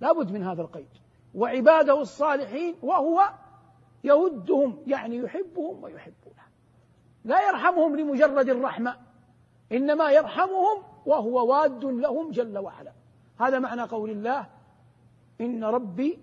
لابد 0.01 0.33
من 0.33 0.43
هذا 0.43 0.63
القيد. 0.63 0.89
وعباده 1.35 2.01
الصالحين 2.01 2.75
وهو 2.83 3.23
يودهم 4.05 4.83
يعني 4.87 5.17
يحبهم 5.17 5.83
ويحبونه. 5.83 6.43
لا 7.25 7.49
يرحمهم 7.49 7.97
لمجرد 7.97 8.49
الرحمة 8.49 8.97
إنما 9.73 10.11
يرحمهم 10.11 10.83
وهو 11.07 11.47
واد 11.47 11.85
لهم 11.85 12.31
جل 12.31 12.59
وعلا. 12.59 12.93
هذا 13.41 13.59
معنى 13.59 13.83
قول 13.83 14.11
الله 14.11 14.47
إن 15.41 15.65
ربي 15.65 16.19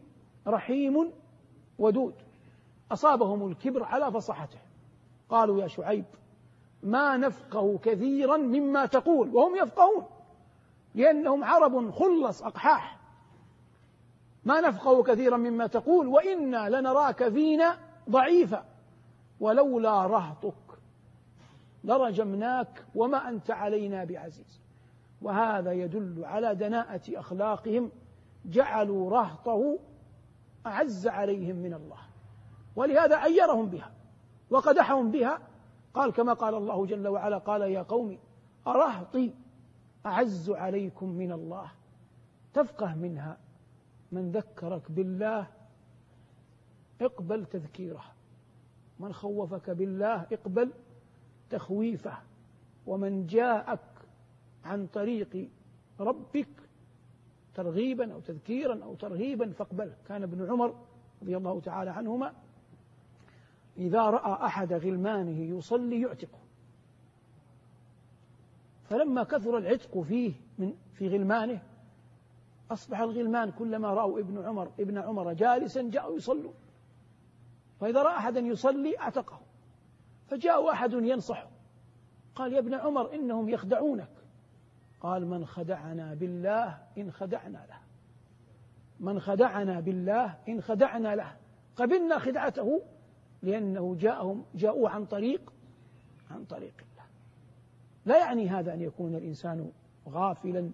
رحيم 0.47 1.11
ودود. 1.79 2.15
أصابهم 2.93 3.47
الكبر 3.47 3.83
على 3.83 4.11
فصحته 4.11 4.59
قالوا 5.29 5.61
يا 5.61 5.67
شعيب 5.67 6.05
ما 6.83 7.17
نفقه 7.17 7.77
كثيرا 7.77 8.37
مما 8.37 8.85
تقول 8.85 9.35
وهم 9.35 9.55
يفقهون. 9.55 10.05
لأنهم 10.95 11.43
عرب 11.43 11.91
خلص 11.91 12.43
أقحاح. 12.43 12.99
ما 14.45 14.61
نفقه 14.61 15.03
كثيرا 15.03 15.37
مما 15.37 15.67
تقول 15.67 16.07
وإنا 16.07 16.69
لنراك 16.69 17.29
فينا 17.29 17.77
ضعيفا. 18.09 18.65
ولولا 19.39 20.05
رهطك 20.05 20.53
لرجمناك 21.83 22.85
وما 22.95 23.29
أنت 23.29 23.51
علينا 23.51 24.03
بعزيز. 24.03 24.61
وهذا 25.21 25.71
يدل 25.71 26.25
على 26.25 26.55
دناءة 26.55 27.01
أخلاقهم. 27.19 27.91
جعلوا 28.45 29.11
رهطه 29.11 29.79
أعز 30.65 31.07
عليهم 31.07 31.55
من 31.55 31.73
الله. 31.73 32.12
ولهذا 32.75 33.15
عيرهم 33.15 33.65
بها 33.65 33.91
وقدحهم 34.49 35.11
بها. 35.11 35.39
قال 35.93 36.11
كما 36.11 36.33
قال 36.33 36.55
الله 36.55 36.85
جل 36.85 37.07
وعلا 37.07 37.37
قال 37.37 37.61
يا 37.61 37.81
قوم 37.81 38.17
أرهطي 38.67 39.33
أعز 40.05 40.49
عليكم 40.49 41.09
من 41.09 41.31
الله 41.31 41.71
تفقه 42.53 42.95
منها 42.95 43.37
من 44.11 44.31
ذكرك 44.31 44.91
بالله 44.91 45.47
اقبل 47.01 47.45
تذكيره. 47.45 48.03
من 48.99 49.13
خوفك 49.13 49.69
بالله 49.69 50.27
اقبل 50.31 50.71
تخويفه 51.49 52.17
ومن 52.87 53.25
جاءك 53.27 53.79
عن 54.65 54.87
طريق 54.87 55.49
ربك 55.99 56.47
ترغيبا 57.55 58.13
أو 58.13 58.19
تذكيرا 58.19 58.83
أو 58.83 58.95
ترهيبا 58.95 59.51
فاقبله. 59.51 59.95
كان 60.07 60.23
ابن 60.23 60.51
عمر 60.51 60.75
رضي 61.21 61.37
الله 61.37 61.61
تعالى 61.61 61.91
عنهما 61.91 62.33
إذا 63.77 64.01
رأى 64.01 64.45
أحد 64.45 64.73
غلمانه 64.73 65.57
يصلي 65.57 66.01
يعتقه. 66.01 66.39
فلما 68.83 69.23
كثر 69.23 69.57
العتق 69.57 70.01
فيه 70.01 70.33
من 70.57 70.73
في 70.93 71.07
غلمانه 71.07 71.61
أصبح 72.71 72.99
الغلمان 72.99 73.51
كلما 73.51 73.93
رأوا 73.93 74.19
ابن 74.19 74.45
عمر 74.45 74.71
ابن 74.79 74.97
عمر 74.97 75.33
جالسا 75.33 75.89
جاءوا 75.89 76.17
يصلون. 76.17 76.53
فإذا 77.79 78.03
رأى 78.03 78.17
أحدا 78.17 78.39
يصلي 78.39 78.99
أعتقه. 78.99 79.39
فجاء 80.27 80.71
أحد 80.71 80.93
ينصحه. 80.93 81.49
قال 82.35 82.53
يا 82.53 82.59
ابن 82.59 82.73
عمر 82.73 83.13
إنهم 83.13 83.49
يخدعونك. 83.49 84.09
قال 85.01 85.27
من 85.27 85.45
خدعنا 85.45 86.13
بالله 86.13 86.77
إن 86.97 87.11
خدعنا 87.11 87.65
له. 87.69 87.79
من 88.99 89.19
خدعنا 89.19 89.79
بالله 89.79 90.37
إن 90.49 90.61
خدعنا 90.61 91.15
له. 91.15 91.37
قبلنا 91.75 92.19
خدعته؟ 92.19 92.81
لأنه 93.43 93.95
جاءهم 93.95 94.45
جاءوا 94.55 94.89
عن 94.89 95.05
طريق 95.05 95.53
عن 96.31 96.45
طريق 96.45 96.73
الله. 96.77 97.05
لا 98.05 98.17
يعني 98.17 98.49
هذا 98.49 98.73
أن 98.73 98.81
يكون 98.81 99.15
الإنسان 99.15 99.71
غافلا 100.09 100.71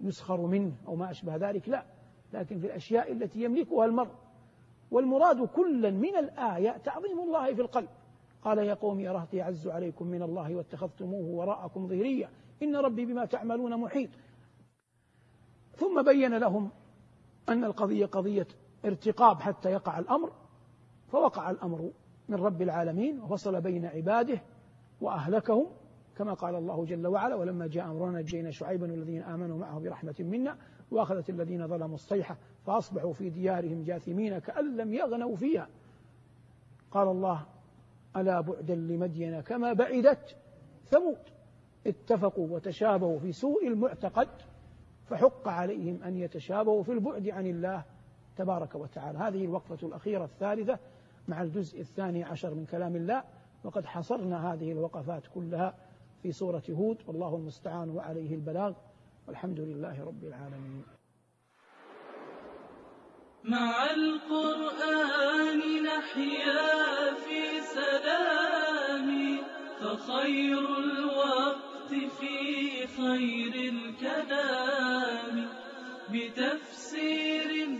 يسخر 0.00 0.46
منه 0.46 0.72
أو 0.86 0.96
ما 0.96 1.10
أشبه 1.10 1.36
ذلك 1.36 1.68
لا. 1.68 1.84
لكن 2.32 2.58
في 2.58 2.66
الأشياء 2.66 3.12
التي 3.12 3.42
يملكها 3.42 3.84
المرء. 3.84 4.10
والمراد 4.90 5.46
كلا 5.46 5.90
من 5.90 6.16
الآية 6.16 6.76
تعظيم 6.76 7.20
الله 7.20 7.54
في 7.54 7.60
القلب. 7.60 7.88
قال 8.42 8.58
يا 8.58 8.74
قوم 8.74 9.00
يا 9.00 9.12
رهطي 9.12 9.36
يعز 9.36 9.68
عليكم 9.68 10.06
من 10.06 10.22
الله 10.22 10.54
واتخذتموه 10.56 11.26
وراءكم 11.26 11.88
ظهريا 11.88 12.30
إن 12.62 12.76
ربي 12.76 13.04
بما 13.04 13.24
تعملون 13.24 13.80
محيط. 13.80 14.10
ثم 15.76 16.02
بين 16.02 16.38
لهم 16.38 16.70
أن 17.48 17.64
القضية 17.64 18.06
قضية 18.06 18.46
ارتقاب 18.84 19.40
حتى 19.40 19.70
يقع 19.70 19.98
الأمر. 19.98 20.32
فوقع 21.12 21.50
الأمر 21.50 21.90
من 22.28 22.36
رب 22.36 22.62
العالمين 22.62 23.20
وفصل 23.20 23.60
بين 23.60 23.86
عباده 23.86 24.40
وأهلكهم 25.00 25.66
كما 26.16 26.34
قال 26.34 26.54
الله 26.54 26.84
جل 26.84 27.06
وعلا 27.06 27.34
ولما 27.34 27.66
جاء 27.66 27.84
أمرنا 27.84 28.20
نجينا 28.20 28.50
شعيبا 28.50 28.92
والذين 28.92 29.22
آمنوا 29.22 29.58
معه 29.58 29.78
برحمة 29.78 30.14
منا 30.18 30.56
وأخذت 30.90 31.30
الذين 31.30 31.68
ظلموا 31.68 31.94
الصيحة 31.94 32.36
فأصبحوا 32.66 33.12
في 33.12 33.30
ديارهم 33.30 33.82
جاثمين 33.82 34.38
كأن 34.38 34.76
لم 34.76 34.94
يغنوا 34.94 35.36
فيها. 35.36 35.68
قال 36.90 37.08
الله 37.08 37.46
ألا 38.16 38.40
بعدا 38.40 38.74
لمدين 38.74 39.40
كما 39.40 39.72
بعدت 39.72 40.36
ثمود. 40.86 41.18
اتفقوا 41.86 42.48
وتشابهوا 42.48 43.18
في 43.18 43.32
سوء 43.32 43.68
المعتقد 43.68 44.28
فحق 45.06 45.48
عليهم 45.48 46.02
أن 46.02 46.16
يتشابهوا 46.16 46.82
في 46.82 46.92
البعد 46.92 47.28
عن 47.28 47.46
الله 47.46 47.84
تبارك 48.36 48.74
وتعالى. 48.74 49.18
هذه 49.18 49.44
الوقفة 49.44 49.88
الأخيرة 49.88 50.24
الثالثة 50.24 50.78
مع 51.28 51.42
الجزء 51.42 51.80
الثاني 51.80 52.24
عشر 52.24 52.54
من 52.54 52.66
كلام 52.66 52.96
الله 52.96 53.24
وقد 53.64 53.86
حصرنا 53.86 54.52
هذه 54.52 54.72
الوقفات 54.72 55.26
كلها 55.34 55.74
في 56.22 56.32
سورة 56.32 56.62
هود 56.70 56.98
والله 57.06 57.36
المستعان 57.36 57.90
وعليه 57.90 58.34
البلاغ 58.34 58.72
والحمد 59.28 59.60
لله 59.60 60.04
رب 60.04 60.24
العالمين. 60.24 60.84
مع 63.44 63.90
القرآن 63.90 65.82
نحيا 65.82 67.14
في 67.14 67.60
سلام 67.60 69.38
فخير 69.80 70.78
الوقت 70.78 71.94
في 72.20 72.86
خير 72.86 73.72
الكلام. 73.72 75.48
بتفسير 76.12 77.78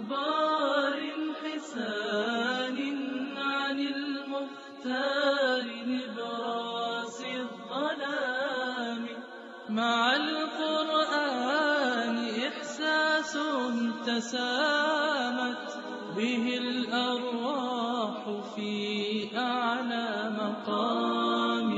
وأخبار 0.00 0.96
حسان 1.44 2.78
عن 3.36 3.80
المختار 3.80 5.64
نبراس 5.86 7.24
الظلام. 7.24 9.06
مع 9.68 10.16
القرآن 10.16 11.50
إحساس 12.48 13.38
تسامت 14.06 15.66
به 16.16 16.58
الأرواح 16.58 18.40
في 18.54 19.28
أعلى 19.36 20.30
مقام. 20.40 21.69